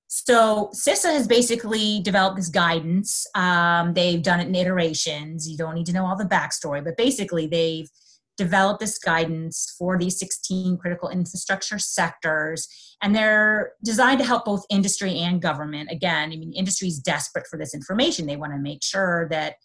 So 0.09 0.71
CISA 0.75 1.13
has 1.13 1.29
basically 1.29 2.01
developed 2.01 2.37
this 2.37 2.49
guidance. 2.49 3.27
Um, 3.35 3.95
they've 3.95 4.23
done 4.23 4.41
it 4.41 4.49
in 4.49 4.55
iterations. 4.55 5.49
You 5.49 5.57
don't 5.57 5.75
need 5.75 5.87
to 5.87 5.93
know 5.93 6.07
all 6.07 6.17
the 6.17 6.25
backstory, 6.25 6.83
but 6.83 6.97
basically 6.97 7.47
they've 7.47 7.89
developed 8.37 8.81
this 8.81 8.99
guidance 8.99 9.75
for 9.79 9.99
these 9.99 10.19
16 10.19 10.77
critical 10.79 11.09
infrastructure 11.09 11.79
sectors. 11.79 12.69
And 13.03 13.15
they're 13.15 13.73
designed 13.85 14.19
to 14.21 14.27
help 14.27 14.45
both 14.45 14.65
industry 14.71 15.19
and 15.19 15.41
government. 15.41 15.91
Again 15.91 16.33
i 16.33 16.37
mean 16.37 16.53
industry 16.53 16.89
is 16.89 16.99
desperate 16.99 17.47
for 17.47 17.59
this 17.59 17.75
information. 17.75 18.27
They 18.27 18.37
want 18.37 18.53
to 18.53 18.59
make 18.59 18.83
sure 18.83 19.29
that 19.31 19.57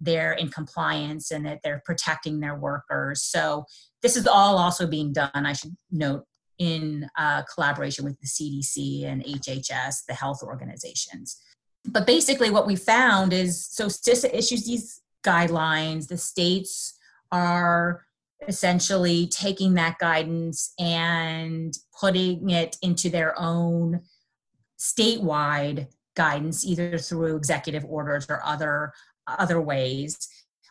they're 0.00 0.32
in 0.32 0.50
compliance 0.50 1.30
and 1.30 1.46
that 1.46 1.60
they're 1.64 1.82
protecting 1.84 2.40
their 2.40 2.56
workers. 2.56 3.22
So 3.22 3.64
this 4.02 4.16
is 4.16 4.26
all 4.26 4.58
also 4.58 4.86
being 4.86 5.12
done 5.12 5.30
i 5.34 5.52
should 5.52 5.76
note 5.90 6.24
in 6.58 7.08
uh, 7.18 7.42
collaboration 7.52 8.04
with 8.04 8.18
the 8.20 8.26
CDC 8.26 9.04
and 9.04 9.22
HHS, 9.24 10.06
the 10.06 10.14
health 10.14 10.42
organizations. 10.42 11.38
But 11.84 12.06
basically, 12.06 12.50
what 12.50 12.66
we 12.66 12.76
found 12.76 13.32
is 13.32 13.66
so 13.66 13.86
CISA 13.86 14.32
issues 14.34 14.64
these 14.64 15.00
guidelines, 15.24 16.08
the 16.08 16.16
states 16.16 16.98
are 17.30 18.05
essentially 18.46 19.26
taking 19.28 19.74
that 19.74 19.98
guidance 19.98 20.72
and 20.78 21.74
putting 21.98 22.50
it 22.50 22.76
into 22.82 23.08
their 23.08 23.38
own 23.40 24.00
statewide 24.78 25.88
guidance, 26.14 26.64
either 26.64 26.98
through 26.98 27.36
executive 27.36 27.84
orders 27.84 28.26
or 28.28 28.44
other 28.44 28.92
other 29.26 29.60
ways. 29.60 30.16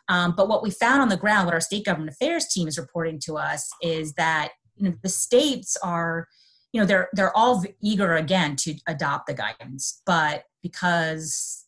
Um, 0.08 0.34
but 0.38 0.48
what 0.48 0.64
we 0.64 0.70
found 0.72 1.02
on 1.02 1.10
the 1.10 1.18
ground, 1.18 1.46
what 1.46 1.54
our 1.54 1.62
state 1.62 1.86
government 1.86 2.12
affairs 2.12 2.48
team 2.48 2.68
is 2.68 2.78
reporting 2.78 3.20
to 3.22 3.38
us, 3.38 3.70
is 3.82 4.14
that 4.14 4.52
you 4.76 4.90
know, 4.90 4.96
the 5.02 5.10
states 5.10 5.78
are 5.84 6.28
you 6.76 6.82
know 6.82 6.86
they're 6.86 7.08
they're 7.14 7.36
all 7.36 7.64
eager 7.82 8.16
again 8.16 8.58
to 8.58 8.76
adopt 8.88 9.28
the 9.28 9.34
guidance 9.34 10.02
but 10.06 10.44
because 10.62 11.66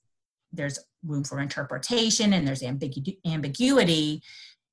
there's 0.52 0.80
room 1.06 1.24
for 1.24 1.40
interpretation 1.40 2.34
and 2.34 2.46
there's 2.46 2.62
ambigu- 2.62 3.18
ambiguity 3.26 4.22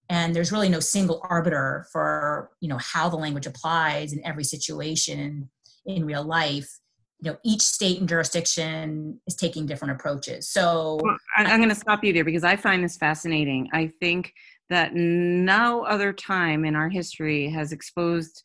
and 0.09 0.35
there's 0.35 0.53
really 0.53 0.69
no 0.69 0.81
single 0.81 1.21
arbiter 1.29 1.87
for 1.93 2.51
you 2.61 2.69
know 2.69 2.79
how 2.79 3.09
the 3.09 3.17
language 3.17 3.47
applies 3.47 4.13
in 4.13 4.25
every 4.25 4.45
situation 4.45 5.49
in 5.87 6.05
real 6.05 6.25
life. 6.25 6.69
You 7.21 7.33
know 7.33 7.39
each 7.45 7.63
state 7.63 8.01
and 8.01 8.09
jurisdiction 8.09 9.21
is 9.27 9.35
taking 9.35 9.67
different 9.67 9.93
approaches. 9.93 10.49
So 10.49 10.99
well, 11.03 11.17
i'm 11.37 11.59
going 11.59 11.69
to 11.69 11.75
stop 11.75 12.05
you 12.05 12.13
there 12.13 12.25
because 12.25 12.45
i 12.45 12.57
find 12.57 12.85
this 12.85 12.97
fascinating. 12.97 13.69
I 13.73 13.91
think 14.01 14.33
that 14.71 14.95
no 14.95 15.85
other 15.85 16.13
time 16.13 16.65
in 16.65 16.75
our 16.75 16.89
history 16.89 17.49
has 17.51 17.73
exposed 17.73 18.45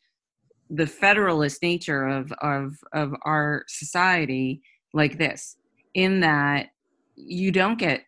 the 0.69 0.86
federalist 0.86 1.63
nature 1.63 2.08
of, 2.08 2.32
of, 2.41 2.76
of 2.93 3.13
our 3.24 3.63
society 3.67 4.62
like 4.93 5.17
this, 5.17 5.56
in 5.93 6.19
that 6.19 6.67
you 7.15 7.52
don't 7.52 7.80
get 7.80 8.02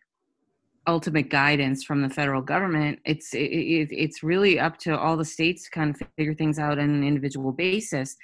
ultimate 0.86 1.30
guidance 1.30 1.84
from 1.84 2.02
the 2.02 2.10
federal 2.10 2.42
government. 2.42 2.98
It's, 3.04 3.34
it, 3.34 3.88
it's 3.90 4.22
really 4.22 4.58
up 4.58 4.78
to 4.78 4.98
all 4.98 5.16
the 5.16 5.24
states 5.24 5.64
to 5.64 5.70
kind 5.70 5.94
of 5.94 6.08
figure 6.16 6.34
things 6.34 6.58
out 6.58 6.78
on 6.78 6.90
an 6.90 7.04
individual 7.04 7.52
basis. 7.52 8.16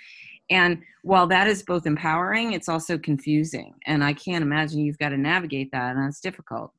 And 0.51 0.83
while 1.03 1.27
that 1.29 1.47
is 1.47 1.63
both 1.63 1.87
empowering, 1.87 2.53
it's 2.53 2.69
also 2.69 2.99
confusing. 2.99 3.75
And 3.87 4.03
I 4.03 4.15
can't 4.15 4.43
imagine 4.43 4.81
you've 4.81 4.99
got 4.99 5.11
to 5.11 5.19
navigate 5.19 5.71
that, 5.73 5.97
and 5.97 6.09
it's 6.09 6.21
difficult. 6.21 6.73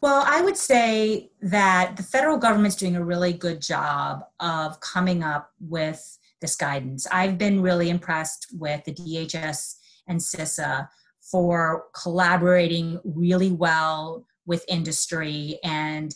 Well, 0.00 0.24
I 0.26 0.42
would 0.42 0.56
say 0.56 1.30
that 1.40 1.96
the 1.96 2.02
federal 2.02 2.36
government's 2.36 2.76
doing 2.76 2.96
a 2.96 3.04
really 3.04 3.32
good 3.32 3.62
job 3.62 4.24
of 4.40 4.80
coming 4.80 5.22
up 5.22 5.52
with 5.60 6.18
this 6.40 6.56
guidance. 6.56 7.06
I've 7.10 7.38
been 7.38 7.62
really 7.62 7.88
impressed 7.88 8.48
with 8.58 8.84
the 8.84 8.92
DHS 8.92 9.76
and 10.08 10.20
CISA 10.20 10.88
for 11.22 11.84
collaborating 11.94 13.00
really 13.04 13.50
well 13.52 14.26
with 14.46 14.64
industry 14.68 15.58
and 15.62 16.14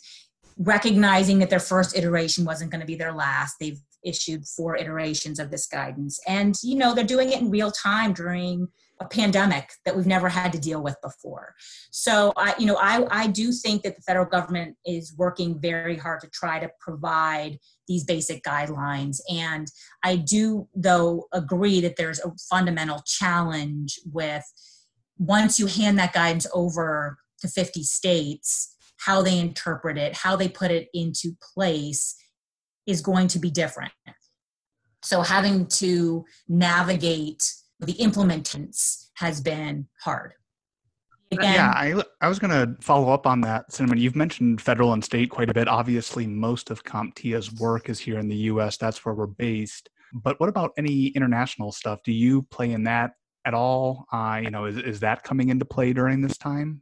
recognizing 0.57 1.39
that 1.39 1.49
their 1.49 1.59
first 1.59 1.97
iteration 1.97 2.43
wasn't 2.45 2.71
going 2.71 2.81
to 2.81 2.87
be 2.87 2.95
their 2.95 3.13
last. 3.13 3.55
They've 3.59 3.79
issued 4.03 4.45
four 4.45 4.75
iterations 4.75 5.39
of 5.39 5.51
this 5.51 5.67
guidance. 5.67 6.19
And, 6.27 6.55
you 6.63 6.75
know, 6.75 6.93
they're 6.93 7.03
doing 7.03 7.31
it 7.31 7.41
in 7.41 7.49
real 7.49 7.71
time 7.71 8.13
during 8.13 8.67
a 9.01 9.05
pandemic 9.05 9.69
that 9.85 9.95
we've 9.95 10.05
never 10.05 10.27
had 10.27 10.51
to 10.51 10.59
deal 10.59 10.81
with 10.83 10.95
before. 11.01 11.55
So 11.89 12.33
I, 12.35 12.53
you 12.59 12.65
know, 12.65 12.77
I, 12.81 13.05
I 13.09 13.27
do 13.27 13.51
think 13.51 13.83
that 13.83 13.95
the 13.95 14.01
federal 14.01 14.25
government 14.25 14.75
is 14.85 15.15
working 15.17 15.59
very 15.59 15.95
hard 15.95 16.19
to 16.21 16.29
try 16.29 16.59
to 16.59 16.69
provide 16.79 17.59
these 17.87 18.03
basic 18.03 18.43
guidelines. 18.43 19.19
And 19.33 19.67
I 20.03 20.17
do, 20.17 20.67
though, 20.75 21.27
agree 21.31 21.79
that 21.81 21.95
there's 21.95 22.19
a 22.19 22.33
fundamental 22.49 23.01
challenge 23.05 23.99
with 24.11 24.43
once 25.17 25.59
you 25.59 25.67
hand 25.67 25.97
that 25.99 26.13
guidance 26.13 26.47
over 26.53 27.17
to 27.39 27.47
50 27.47 27.83
states, 27.83 28.75
how 28.97 29.21
they 29.21 29.39
interpret 29.39 29.97
it, 29.97 30.15
how 30.15 30.35
they 30.35 30.49
put 30.49 30.71
it 30.71 30.89
into 30.93 31.35
place 31.53 32.15
is 32.85 33.01
going 33.01 33.27
to 33.29 33.39
be 33.39 33.49
different. 33.51 33.91
So 35.03 35.21
having 35.21 35.67
to 35.67 36.25
navigate 36.47 37.53
the 37.79 37.93
implementants 37.93 39.07
has 39.15 39.39
been 39.39 39.87
hard. 40.03 40.33
Again, 41.31 41.53
yeah, 41.53 41.69
I, 41.69 42.01
I 42.21 42.27
was 42.27 42.39
going 42.39 42.51
to 42.51 42.75
follow 42.81 43.13
up 43.13 43.27
on 43.27 43.41
that, 43.41 43.71
Cinnamon. 43.71 43.99
You've 43.99 44.15
mentioned 44.15 44.61
federal 44.61 44.93
and 44.93 45.05
state 45.05 45.29
quite 45.29 45.49
a 45.49 45.53
bit. 45.53 45.67
Obviously, 45.67 46.25
most 46.25 46.71
of 46.71 46.83
CompTIA's 46.83 47.53
work 47.53 47.87
is 47.87 47.99
here 47.99 48.17
in 48.17 48.27
the 48.27 48.35
U.S. 48.35 48.77
That's 48.77 49.05
where 49.05 49.13
we're 49.13 49.27
based. 49.27 49.89
But 50.11 50.39
what 50.39 50.49
about 50.49 50.71
any 50.75 51.07
international 51.07 51.71
stuff? 51.71 52.01
Do 52.03 52.11
you 52.11 52.41
play 52.43 52.71
in 52.71 52.83
that 52.85 53.11
at 53.45 53.53
all? 53.53 54.07
Uh, 54.11 54.41
you 54.43 54.49
know, 54.49 54.65
is, 54.65 54.77
is 54.77 54.99
that 55.01 55.21
coming 55.21 55.49
into 55.49 55.65
play 55.65 55.93
during 55.93 56.21
this 56.21 56.37
time? 56.37 56.81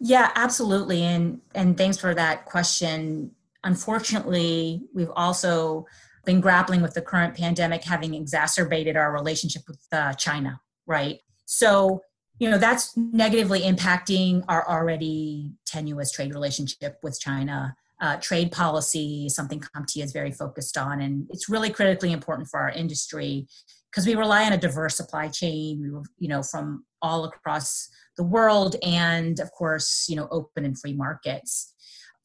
Yeah, 0.00 0.30
absolutely. 0.34 1.02
And 1.02 1.40
and 1.54 1.76
thanks 1.76 1.98
for 1.98 2.14
that 2.14 2.46
question. 2.46 3.32
Unfortunately, 3.64 4.82
we've 4.94 5.10
also 5.14 5.86
been 6.24 6.40
grappling 6.40 6.82
with 6.82 6.94
the 6.94 7.02
current 7.02 7.36
pandemic 7.36 7.84
having 7.84 8.14
exacerbated 8.14 8.96
our 8.96 9.12
relationship 9.12 9.62
with 9.68 9.80
uh, 9.92 10.12
China, 10.14 10.60
right? 10.86 11.18
So, 11.44 12.02
you 12.38 12.50
know, 12.50 12.58
that's 12.58 12.96
negatively 12.96 13.60
impacting 13.60 14.44
our 14.48 14.66
already 14.68 15.52
tenuous 15.66 16.10
trade 16.10 16.32
relationship 16.34 16.98
with 17.02 17.20
China. 17.20 17.76
Uh, 18.00 18.16
trade 18.16 18.50
policy, 18.50 19.28
something 19.28 19.60
CompTIA 19.60 20.04
is 20.04 20.12
very 20.12 20.32
focused 20.32 20.78
on, 20.78 21.02
and 21.02 21.26
it's 21.28 21.50
really 21.50 21.68
critically 21.68 22.12
important 22.12 22.48
for 22.48 22.58
our 22.58 22.70
industry 22.70 23.46
because 23.90 24.06
we 24.06 24.14
rely 24.14 24.44
on 24.44 24.52
a 24.52 24.58
diverse 24.58 24.96
supply 24.96 25.28
chain, 25.28 26.02
you 26.18 26.28
know, 26.28 26.42
from 26.42 26.84
all 27.02 27.24
across 27.24 27.88
the 28.16 28.24
world, 28.24 28.76
and 28.82 29.40
of 29.40 29.50
course, 29.52 30.06
you 30.08 30.16
know, 30.16 30.28
open 30.30 30.64
and 30.64 30.78
free 30.78 30.92
markets. 30.92 31.74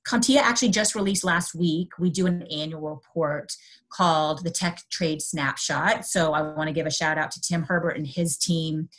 CompTIA 0.07 0.37
actually 0.37 0.69
just 0.69 0.93
released 0.93 1.23
last 1.23 1.55
week. 1.55 1.89
We 1.97 2.11
do 2.11 2.27
an 2.27 2.43
annual 2.43 2.89
report 2.89 3.51
called 3.89 4.43
the 4.43 4.51
Tech 4.51 4.83
Trade 4.91 5.21
Snapshot. 5.21 6.05
So 6.05 6.33
I 6.33 6.41
want 6.41 6.67
to 6.67 6.73
give 6.73 6.85
a 6.85 6.91
shout 6.91 7.17
out 7.17 7.31
to 7.31 7.41
Tim 7.41 7.63
Herbert 7.63 7.97
and 7.97 8.05
his 8.05 8.37
team. 8.37 8.89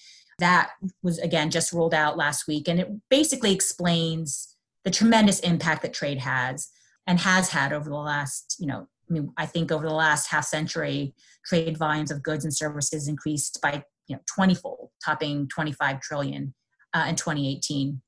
That 0.40 0.70
was, 1.02 1.18
again, 1.18 1.50
just 1.50 1.72
rolled 1.72 1.94
out 1.94 2.16
last 2.16 2.48
week. 2.48 2.66
And 2.66 2.80
it 2.80 2.88
basically 3.08 3.52
explains 3.52 4.56
the 4.84 4.90
tremendous 4.90 5.38
impact 5.40 5.82
that 5.82 5.94
trade 5.94 6.18
has 6.18 6.70
and 7.06 7.20
has 7.20 7.50
had 7.50 7.72
over 7.72 7.88
the 7.88 7.96
last, 7.96 8.56
you 8.58 8.66
know, 8.66 8.88
I 9.08 9.12
mean, 9.12 9.32
I 9.36 9.46
think 9.46 9.70
over 9.70 9.86
the 9.88 9.94
last 9.94 10.28
half 10.28 10.44
century, 10.44 11.14
trade 11.44 11.76
volumes 11.76 12.10
of 12.10 12.22
goods 12.22 12.44
and 12.44 12.54
services 12.54 13.08
increased 13.08 13.60
by, 13.62 13.84
you 14.08 14.16
know, 14.16 14.22
20 14.34 14.54
fold, 14.54 14.90
topping 15.04 15.48
25 15.48 16.00
trillion 16.00 16.54
uh, 16.94 17.06
in 17.08 17.16
2018. 17.16 18.00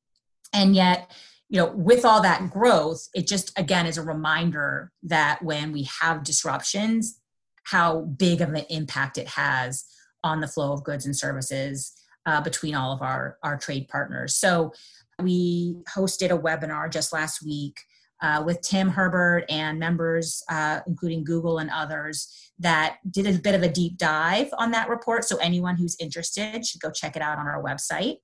And 0.52 0.74
yet, 0.74 1.10
you 1.48 1.58
know 1.58 1.72
with 1.72 2.04
all 2.04 2.22
that 2.22 2.50
growth 2.50 3.08
it 3.14 3.26
just 3.26 3.58
again 3.58 3.86
is 3.86 3.98
a 3.98 4.02
reminder 4.02 4.92
that 5.02 5.42
when 5.42 5.72
we 5.72 5.88
have 6.00 6.24
disruptions 6.24 7.20
how 7.64 8.00
big 8.00 8.40
of 8.40 8.50
an 8.50 8.64
impact 8.70 9.18
it 9.18 9.28
has 9.28 9.84
on 10.24 10.40
the 10.40 10.46
flow 10.46 10.72
of 10.72 10.84
goods 10.84 11.06
and 11.06 11.16
services 11.16 11.92
uh, 12.26 12.40
between 12.40 12.74
all 12.74 12.92
of 12.92 13.02
our 13.02 13.38
our 13.42 13.56
trade 13.56 13.88
partners 13.88 14.36
so 14.36 14.72
we 15.20 15.76
hosted 15.94 16.30
a 16.30 16.38
webinar 16.38 16.90
just 16.90 17.12
last 17.12 17.44
week 17.44 17.80
uh, 18.20 18.42
with 18.44 18.60
Tim 18.62 18.88
Herbert 18.88 19.44
and 19.48 19.78
members, 19.78 20.42
uh, 20.48 20.80
including 20.86 21.24
Google 21.24 21.58
and 21.58 21.70
others, 21.70 22.52
that 22.58 22.96
did 23.10 23.26
a 23.26 23.38
bit 23.38 23.54
of 23.54 23.62
a 23.62 23.68
deep 23.68 23.96
dive 23.96 24.48
on 24.58 24.72
that 24.72 24.88
report. 24.88 25.24
So 25.24 25.36
anyone 25.36 25.76
who's 25.76 25.96
interested 26.00 26.66
should 26.66 26.80
go 26.80 26.90
check 26.90 27.16
it 27.16 27.22
out 27.22 27.38
on 27.38 27.46
our 27.46 27.62
website. 27.62 28.16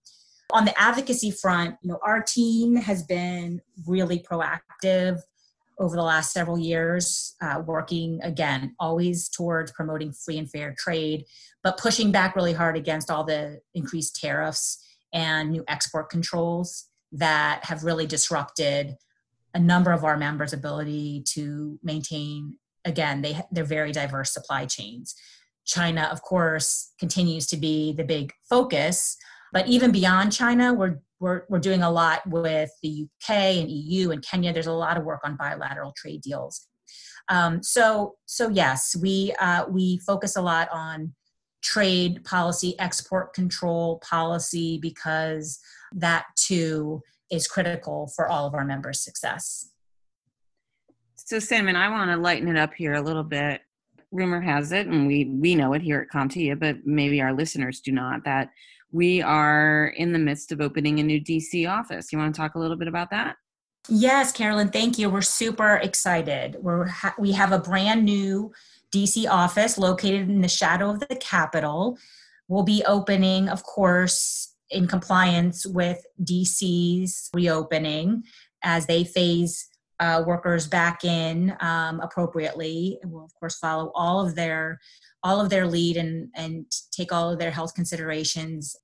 On 0.52 0.64
the 0.64 0.78
advocacy 0.78 1.30
front, 1.30 1.76
you 1.83 1.90
know, 1.90 1.98
our 2.02 2.22
team 2.22 2.76
has 2.76 3.02
been 3.02 3.61
really 3.87 4.18
proactive 4.18 5.20
over 5.78 5.96
the 5.96 6.02
last 6.02 6.33
several 6.33 6.59
years, 6.59 7.35
uh, 7.40 7.62
working 7.64 8.20
again, 8.22 8.74
always 8.78 9.28
towards 9.28 9.72
promoting 9.72 10.12
free 10.12 10.38
and 10.38 10.50
fair 10.50 10.74
trade, 10.78 11.24
but 11.62 11.78
pushing 11.78 12.12
back 12.12 12.37
really 12.37 12.52
hard 12.52 12.76
against 12.76 13.11
all 13.11 13.24
the 13.24 13.61
increased 13.74 14.16
tariffs 14.16 14.78
and 15.12 15.50
new 15.50 15.64
export 15.66 16.11
controls 16.11 16.87
that 17.11 17.61
have 17.64 17.85
really 17.85 18.07
disrupted 18.07 18.96
a 19.55 19.59
number 19.61 19.93
of 19.93 20.05
our 20.05 20.17
members' 20.17 20.53
ability 20.53 21.23
to 21.29 21.79
maintain. 21.83 22.57
Again, 22.85 23.23
they 23.23 23.40
they're 23.51 23.64
very 23.64 23.93
diverse 23.93 24.33
supply 24.33 24.67
chains. 24.67 25.14
China, 25.64 26.09
of 26.12 26.21
course, 26.23 26.93
continues 26.99 27.47
to 27.47 27.57
be 27.57 27.95
the 27.95 28.05
big 28.05 28.33
focus, 28.51 29.17
but 29.53 29.67
even 29.67 29.93
beyond 29.93 30.33
China, 30.33 30.75
we're 30.75 30.99
we're, 31.21 31.45
we're 31.49 31.59
doing 31.59 31.83
a 31.83 31.90
lot 31.90 32.21
with 32.27 32.71
the 32.83 33.07
UK 33.07 33.31
and 33.31 33.71
EU 33.71 34.11
and 34.11 34.23
Kenya. 34.23 34.53
There's 34.53 34.67
a 34.67 34.73
lot 34.73 34.99
of 34.99 35.05
work 35.05 35.21
on 35.25 35.37
bilateral 35.37 35.95
trade 35.97 36.21
deals. 36.21 36.67
Um, 37.31 37.62
so 37.62 38.17
so 38.27 38.51
yes, 38.51 38.95
we 39.01 39.33
uh, 39.40 39.64
we 39.69 39.99
focus 40.07 40.37
a 40.37 40.43
lot 40.43 40.69
on 40.71 41.14
trade 41.62 42.23
policy, 42.25 42.79
export 42.79 43.33
control 43.33 44.03
policy, 44.07 44.79
because 44.83 45.59
that 45.93 46.27
too 46.37 47.01
is 47.35 47.47
critical 47.47 48.11
for 48.14 48.29
all 48.29 48.47
of 48.47 48.55
our 48.55 48.64
members' 48.64 49.01
success. 49.01 49.70
So, 51.16 51.38
Cinnamon, 51.38 51.77
I 51.77 51.88
want 51.88 52.11
to 52.11 52.16
lighten 52.16 52.49
it 52.49 52.57
up 52.57 52.75
here 52.75 52.94
a 52.94 53.01
little 53.03 53.25
bit. 53.25 53.62
Rumor 54.11 54.40
has 54.40 54.73
it, 54.73 54.87
and 54.87 55.07
we 55.07 55.25
we 55.25 55.55
know 55.55 55.73
it 55.73 55.83
here 55.83 56.01
at 56.01 56.16
CompTIA, 56.16 56.59
but 56.59 56.77
maybe 56.85 57.20
our 57.20 57.33
listeners 57.33 57.81
do 57.81 57.92
not, 57.92 58.25
that 58.25 58.51
we 58.92 59.20
are 59.20 59.88
in 59.97 60.12
the 60.12 60.18
midst 60.18 60.53
of 60.53 60.61
opening 60.61 61.01
a 61.01 61.03
new 61.03 61.20
DC 61.20 61.68
office. 61.68 62.12
You 62.12 62.18
want 62.18 62.35
to 62.35 62.40
talk 62.40 62.55
a 62.55 62.59
little 62.59 62.77
bit 62.77 62.87
about 62.87 63.11
that? 63.11 63.37
Yes, 63.88 64.33
Carolyn, 64.33 64.68
thank 64.68 64.99
you. 64.99 65.11
We're 65.11 65.20
super 65.20 65.77
excited. 65.77 66.57
We're 66.61 66.87
ha- 66.87 67.14
we 67.18 67.33
have 67.33 67.53
a 67.53 67.59
brand 67.59 68.05
new 68.05 68.53
DC 68.94 69.29
office 69.29 69.77
located 69.77 70.31
in 70.31 70.40
the 70.40 70.49
shadow 70.49 70.90
of 70.90 71.01
the 71.01 71.16
Capitol. 71.16 71.99
We'll 72.49 72.62
be 72.62 72.85
opening, 72.87 73.49
of 73.49 73.62
course, 73.64 74.54
in 74.75 74.87
compliance 74.87 75.65
with 75.65 76.05
DC's 76.23 77.31
reopening 77.33 78.25
as 78.63 78.87
they 78.87 79.05
phase 79.05 79.69
uh, 80.01 80.23
workers 80.27 80.67
back 80.67 81.05
in 81.05 81.57
um, 81.61 82.01
appropriately. 82.01 82.99
And 83.03 83.13
we'll 83.13 83.25
of 83.25 83.35
course 83.35 83.57
follow 83.59 83.93
all 83.95 84.27
of 84.27 84.35
their 84.35 84.81
all 85.23 85.41
of 85.41 85.51
their 85.51 85.67
lead 85.67 85.97
and 85.97 86.29
and 86.35 86.67
take 86.91 87.13
all 87.13 87.31
of 87.31 87.39
their 87.39 87.51
health 87.51 87.75
considerations. 87.75 88.77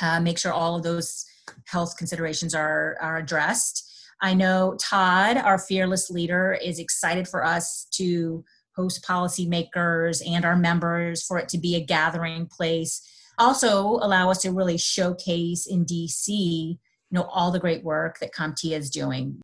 Uh, 0.00 0.20
make 0.20 0.38
sure 0.38 0.52
all 0.52 0.76
of 0.76 0.82
those 0.82 1.24
health 1.66 1.96
considerations 1.96 2.54
are 2.54 2.96
are 3.00 3.18
addressed. 3.18 3.82
I 4.22 4.32
know 4.32 4.76
Todd, 4.80 5.36
our 5.36 5.58
fearless 5.58 6.08
leader, 6.08 6.58
is 6.62 6.78
excited 6.78 7.28
for 7.28 7.44
us 7.44 7.86
to 7.92 8.44
host 8.74 9.04
policymakers 9.04 10.22
and 10.26 10.44
our 10.44 10.56
members 10.56 11.22
for 11.22 11.38
it 11.38 11.48
to 11.50 11.58
be 11.58 11.74
a 11.76 11.84
gathering 11.84 12.46
place. 12.46 13.02
Also, 13.38 13.98
allow 14.02 14.30
us 14.30 14.38
to 14.42 14.52
really 14.52 14.78
showcase 14.78 15.66
in 15.66 15.84
DC, 15.84 16.28
you 16.28 16.78
know, 17.10 17.24
all 17.24 17.50
the 17.50 17.60
great 17.60 17.84
work 17.84 18.18
that 18.20 18.32
CompTIA 18.32 18.78
is 18.78 18.90
doing, 18.90 19.40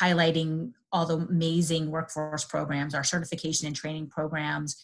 highlighting 0.00 0.72
all 0.92 1.06
the 1.06 1.16
amazing 1.16 1.90
workforce 1.90 2.44
programs, 2.44 2.94
our 2.94 3.04
certification 3.04 3.66
and 3.66 3.76
training 3.76 4.08
programs. 4.08 4.76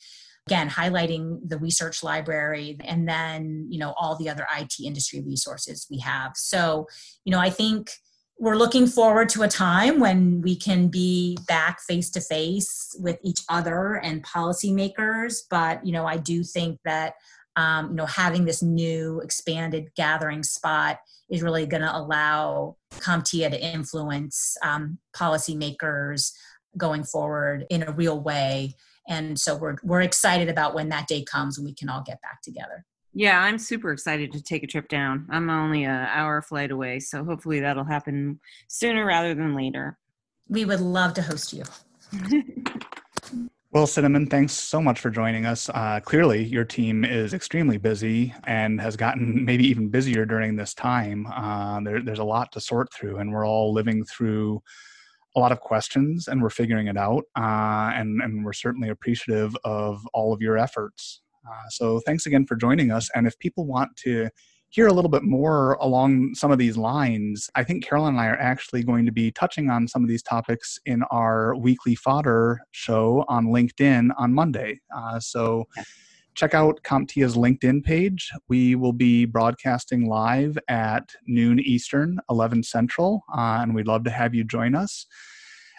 Again, 0.46 0.70
highlighting 0.70 1.40
the 1.44 1.58
research 1.58 2.04
library 2.04 2.76
and 2.84 3.08
then, 3.08 3.66
you 3.68 3.80
know, 3.80 3.94
all 3.98 4.16
the 4.16 4.28
other 4.28 4.46
IT 4.56 4.74
industry 4.80 5.20
resources 5.20 5.88
we 5.90 5.98
have. 5.98 6.32
So, 6.36 6.86
you 7.24 7.32
know, 7.32 7.40
I 7.40 7.50
think 7.50 7.90
we're 8.38 8.56
looking 8.56 8.86
forward 8.86 9.28
to 9.30 9.42
a 9.42 9.48
time 9.48 9.98
when 9.98 10.42
we 10.42 10.54
can 10.54 10.88
be 10.88 11.38
back 11.48 11.80
face 11.80 12.10
to 12.10 12.20
face 12.20 12.94
with 13.00 13.18
each 13.24 13.40
other 13.48 13.94
and 13.94 14.24
policymakers. 14.24 15.38
But 15.48 15.84
you 15.86 15.92
know, 15.92 16.06
I 16.06 16.18
do 16.18 16.44
think 16.44 16.78
that 16.84 17.14
um, 17.56 17.90
you 17.90 17.94
know 17.94 18.06
having 18.06 18.44
this 18.44 18.62
new 18.62 19.20
expanded 19.20 19.90
gathering 19.96 20.42
spot 20.42 20.98
is 21.28 21.42
really 21.42 21.66
going 21.66 21.82
to 21.82 21.96
allow 21.96 22.76
CompTIA 22.94 23.50
to 23.50 23.60
influence 23.60 24.56
um, 24.62 24.98
policymakers 25.14 26.32
going 26.76 27.04
forward 27.04 27.64
in 27.70 27.82
a 27.82 27.92
real 27.92 28.20
way. 28.20 28.74
And 29.08 29.38
so 29.38 29.56
we're 29.56 29.76
we're 29.82 30.02
excited 30.02 30.48
about 30.48 30.74
when 30.74 30.88
that 30.90 31.08
day 31.08 31.24
comes 31.24 31.58
when 31.58 31.64
we 31.64 31.74
can 31.74 31.88
all 31.88 32.02
get 32.04 32.20
back 32.22 32.42
together. 32.42 32.84
Yeah, 33.18 33.40
I'm 33.40 33.58
super 33.58 33.92
excited 33.92 34.30
to 34.32 34.42
take 34.42 34.62
a 34.62 34.66
trip 34.66 34.88
down. 34.88 35.26
I'm 35.30 35.48
only 35.48 35.84
an 35.84 35.90
hour 35.90 36.42
flight 36.42 36.70
away, 36.70 37.00
so 37.00 37.24
hopefully 37.24 37.60
that'll 37.60 37.84
happen 37.84 38.40
sooner 38.68 39.06
rather 39.06 39.34
than 39.34 39.56
later. 39.56 39.96
We 40.48 40.66
would 40.66 40.80
love 40.80 41.14
to 41.14 41.22
host 41.22 41.54
you. 41.54 41.62
well, 43.76 43.86
Cinnamon, 43.86 44.26
thanks 44.26 44.54
so 44.54 44.80
much 44.80 45.00
for 45.00 45.10
joining 45.10 45.44
us. 45.44 45.68
Uh, 45.68 46.00
clearly, 46.02 46.42
your 46.42 46.64
team 46.64 47.04
is 47.04 47.34
extremely 47.34 47.76
busy 47.76 48.32
and 48.44 48.80
has 48.80 48.96
gotten 48.96 49.44
maybe 49.44 49.64
even 49.64 49.90
busier 49.90 50.24
during 50.24 50.56
this 50.56 50.72
time. 50.72 51.26
Uh, 51.26 51.78
there, 51.80 52.00
there's 52.00 52.18
a 52.18 52.24
lot 52.24 52.50
to 52.52 52.58
sort 52.58 52.90
through, 52.90 53.18
and 53.18 53.30
we're 53.30 53.46
all 53.46 53.74
living 53.74 54.02
through 54.02 54.62
a 55.36 55.40
lot 55.40 55.52
of 55.52 55.60
questions 55.60 56.26
and 56.26 56.40
we're 56.40 56.48
figuring 56.48 56.86
it 56.86 56.96
out. 56.96 57.24
Uh, 57.36 57.92
and, 57.94 58.22
and 58.22 58.46
we're 58.46 58.54
certainly 58.54 58.88
appreciative 58.88 59.54
of 59.62 60.00
all 60.14 60.32
of 60.32 60.40
your 60.40 60.56
efforts. 60.56 61.20
Uh, 61.46 61.68
so 61.68 62.00
thanks 62.06 62.24
again 62.24 62.46
for 62.46 62.56
joining 62.56 62.90
us. 62.90 63.10
And 63.14 63.26
if 63.26 63.38
people 63.40 63.66
want 63.66 63.94
to 64.04 64.30
hear 64.70 64.86
a 64.86 64.92
little 64.92 65.10
bit 65.10 65.22
more 65.22 65.74
along 65.74 66.34
some 66.34 66.50
of 66.50 66.58
these 66.58 66.76
lines, 66.76 67.48
I 67.54 67.64
think 67.64 67.84
Carolyn 67.84 68.14
and 68.14 68.20
I 68.20 68.26
are 68.26 68.38
actually 68.38 68.82
going 68.82 69.06
to 69.06 69.12
be 69.12 69.30
touching 69.30 69.70
on 69.70 69.88
some 69.88 70.02
of 70.02 70.08
these 70.08 70.22
topics 70.22 70.78
in 70.86 71.02
our 71.04 71.56
weekly 71.56 71.94
fodder 71.94 72.60
show 72.72 73.24
on 73.28 73.46
LinkedIn 73.46 74.10
on 74.18 74.34
Monday. 74.34 74.80
Uh, 74.94 75.20
so 75.20 75.64
check 76.34 76.52
out 76.52 76.80
CompTIA's 76.84 77.36
LinkedIn 77.36 77.82
page. 77.82 78.30
We 78.48 78.74
will 78.74 78.92
be 78.92 79.24
broadcasting 79.24 80.06
live 80.06 80.58
at 80.68 81.08
noon 81.26 81.58
Eastern, 81.60 82.18
11 82.28 82.62
Central, 82.62 83.22
uh, 83.34 83.58
and 83.62 83.74
we'd 83.74 83.86
love 83.86 84.04
to 84.04 84.10
have 84.10 84.34
you 84.34 84.44
join 84.44 84.74
us. 84.74 85.06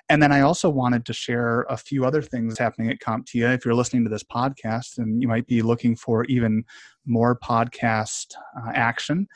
And 0.10 0.24
then 0.24 0.32
I 0.32 0.42
also 0.42 0.70
wanted 0.70 1.06
to 1.06 1.14
share 1.14 1.64
a 1.64 1.76
few 1.76 2.06
other 2.06 2.22
things 2.22 2.58
happening 2.58 2.90
at 2.90 3.00
CompTIA. 3.00 3.54
If 3.56 3.66
you're 3.66 3.74
listening 3.74 4.04
to 4.06 4.10
this 4.10 4.24
podcast 4.24 5.00
and 5.00 5.22
you 5.22 5.28
might 5.28 5.48
be 5.48 5.62
looking 5.62 5.96
for 5.96 6.24
even 6.26 6.64
more 7.06 7.38
podcast 7.38 8.34
uh, 8.58 8.72
action, 8.74 9.28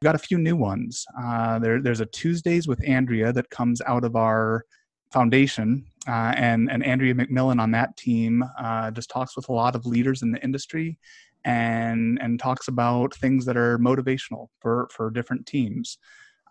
we've 0.00 0.06
got 0.06 0.14
a 0.14 0.18
few 0.18 0.38
new 0.38 0.54
ones. 0.54 1.04
Uh, 1.20 1.58
there, 1.58 1.82
there's 1.82 2.00
a 2.00 2.06
Tuesdays 2.06 2.68
with 2.68 2.80
Andrea 2.86 3.32
that 3.32 3.50
comes 3.50 3.82
out 3.82 4.04
of 4.04 4.14
our 4.14 4.64
foundation, 5.10 5.84
uh, 6.06 6.32
and, 6.36 6.70
and 6.70 6.84
Andrea 6.84 7.14
McMillan 7.14 7.60
on 7.60 7.72
that 7.72 7.96
team 7.96 8.44
uh, 8.56 8.92
just 8.92 9.10
talks 9.10 9.34
with 9.34 9.48
a 9.48 9.52
lot 9.52 9.74
of 9.74 9.84
leaders 9.84 10.22
in 10.22 10.30
the 10.30 10.42
industry 10.44 10.96
and 11.44 12.18
and 12.20 12.38
talks 12.38 12.68
about 12.68 13.14
things 13.14 13.46
that 13.46 13.56
are 13.56 13.78
motivational 13.78 14.48
for 14.60 14.88
for 14.92 15.10
different 15.10 15.46
teams. 15.46 15.98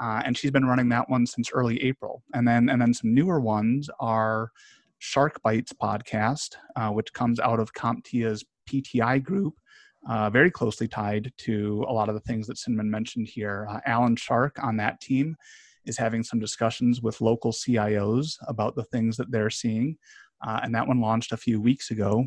Uh, 0.02 0.22
and 0.26 0.38
she's 0.38 0.52
been 0.52 0.66
running 0.66 0.90
that 0.90 1.10
one 1.10 1.26
since 1.26 1.52
early 1.52 1.82
April. 1.84 2.24
And 2.34 2.48
then 2.48 2.70
and 2.70 2.82
then 2.82 2.94
some 2.94 3.14
newer 3.14 3.40
ones 3.40 3.90
are 4.00 4.52
Shark 5.00 5.42
Bites 5.44 5.74
podcast, 5.74 6.56
uh, 6.76 6.90
which 6.90 7.14
comes 7.14 7.40
out 7.40 7.60
of 7.60 7.74
CompTIA's 7.74 8.44
PTI 8.70 9.24
group, 9.24 9.56
uh, 10.08 10.30
very 10.30 10.52
closely 10.52 10.88
tied 10.88 11.32
to 11.40 11.86
a 11.88 11.94
lot 11.94 12.10
of 12.10 12.16
the 12.16 12.22
things 12.22 12.48
that 12.48 12.58
Cinnamon 12.58 12.90
mentioned 12.90 13.28
here. 13.28 13.68
Uh, 13.70 13.80
Alan 13.86 14.16
Shark 14.16 14.58
on 14.62 14.78
that 14.78 15.02
team 15.02 15.36
is 15.86 15.98
having 15.98 16.24
some 16.24 16.40
discussions 16.40 17.02
with 17.02 17.22
local 17.22 17.52
CIOs 17.52 18.36
about 18.48 18.76
the 18.76 18.84
things 18.86 19.18
that 19.18 19.32
they're 19.32 19.50
seeing. 19.50 19.98
Uh, 20.46 20.60
and 20.64 20.74
that 20.76 20.88
one 20.88 21.02
launched 21.02 21.32
a 21.32 21.38
few 21.38 21.60
weeks 21.60 21.92
ago. 21.92 22.26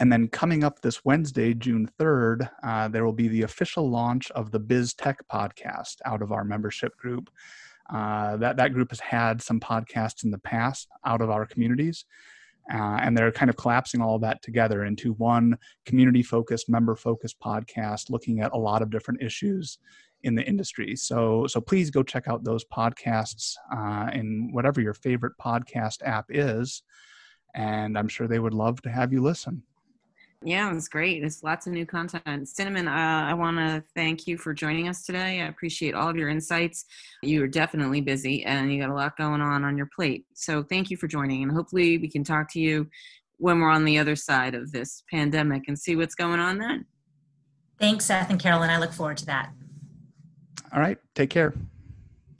And 0.00 0.12
then 0.12 0.28
coming 0.28 0.64
up 0.64 0.80
this 0.80 1.04
Wednesday, 1.04 1.54
June 1.54 1.88
3rd, 1.98 2.48
uh, 2.62 2.88
there 2.88 3.04
will 3.04 3.12
be 3.12 3.28
the 3.28 3.42
official 3.42 3.88
launch 3.88 4.30
of 4.32 4.50
the 4.50 4.58
Biz 4.58 4.94
Tech 4.94 5.18
podcast 5.32 5.96
out 6.04 6.20
of 6.20 6.32
our 6.32 6.44
membership 6.44 6.96
group. 6.96 7.30
Uh, 7.90 8.36
that, 8.38 8.56
that 8.56 8.72
group 8.72 8.90
has 8.90 9.00
had 9.00 9.40
some 9.40 9.60
podcasts 9.60 10.24
in 10.24 10.30
the 10.30 10.38
past 10.38 10.88
out 11.04 11.20
of 11.20 11.30
our 11.30 11.46
communities. 11.46 12.06
Uh, 12.72 12.98
and 13.02 13.16
they're 13.16 13.30
kind 13.30 13.50
of 13.50 13.56
collapsing 13.56 14.00
all 14.00 14.16
of 14.16 14.22
that 14.22 14.42
together 14.42 14.84
into 14.84 15.12
one 15.14 15.56
community 15.84 16.22
focused, 16.22 16.68
member 16.68 16.96
focused 16.96 17.38
podcast 17.38 18.08
looking 18.08 18.40
at 18.40 18.52
a 18.52 18.58
lot 18.58 18.80
of 18.80 18.90
different 18.90 19.22
issues 19.22 19.78
in 20.22 20.34
the 20.34 20.42
industry. 20.42 20.96
So, 20.96 21.46
so 21.46 21.60
please 21.60 21.90
go 21.90 22.02
check 22.02 22.26
out 22.26 22.42
those 22.42 22.64
podcasts 22.64 23.54
uh, 23.70 24.10
in 24.12 24.48
whatever 24.52 24.80
your 24.80 24.94
favorite 24.94 25.34
podcast 25.38 25.98
app 26.02 26.24
is. 26.30 26.82
And 27.54 27.96
I'm 27.98 28.08
sure 28.08 28.26
they 28.26 28.38
would 28.38 28.54
love 28.54 28.80
to 28.82 28.90
have 28.90 29.12
you 29.12 29.20
listen. 29.20 29.62
Yeah, 30.46 30.74
it's 30.76 30.88
great. 30.88 31.24
It's 31.24 31.42
lots 31.42 31.66
of 31.66 31.72
new 31.72 31.86
content. 31.86 32.48
Cinnamon, 32.48 32.86
uh, 32.86 33.24
I 33.26 33.32
want 33.32 33.56
to 33.56 33.82
thank 33.94 34.26
you 34.26 34.36
for 34.36 34.52
joining 34.52 34.88
us 34.88 35.02
today. 35.02 35.40
I 35.40 35.46
appreciate 35.46 35.94
all 35.94 36.10
of 36.10 36.16
your 36.16 36.28
insights. 36.28 36.84
You 37.22 37.42
are 37.44 37.48
definitely 37.48 38.02
busy 38.02 38.44
and 38.44 38.70
you 38.70 38.78
got 38.78 38.90
a 38.90 38.94
lot 38.94 39.16
going 39.16 39.40
on 39.40 39.64
on 39.64 39.78
your 39.78 39.88
plate. 39.96 40.26
So 40.34 40.62
thank 40.62 40.90
you 40.90 40.98
for 40.98 41.08
joining. 41.08 41.42
And 41.44 41.50
hopefully 41.50 41.96
we 41.96 42.10
can 42.10 42.24
talk 42.24 42.52
to 42.52 42.60
you 42.60 42.86
when 43.38 43.58
we're 43.58 43.70
on 43.70 43.86
the 43.86 43.98
other 43.98 44.16
side 44.16 44.54
of 44.54 44.70
this 44.70 45.02
pandemic 45.10 45.62
and 45.66 45.78
see 45.78 45.96
what's 45.96 46.14
going 46.14 46.40
on 46.40 46.58
then. 46.58 46.84
Thanks, 47.80 48.04
Seth 48.04 48.28
and 48.28 48.38
Carolyn. 48.38 48.68
I 48.68 48.78
look 48.78 48.92
forward 48.92 49.16
to 49.18 49.26
that. 49.26 49.50
All 50.74 50.80
right. 50.80 50.98
Take 51.14 51.30
care. 51.30 51.54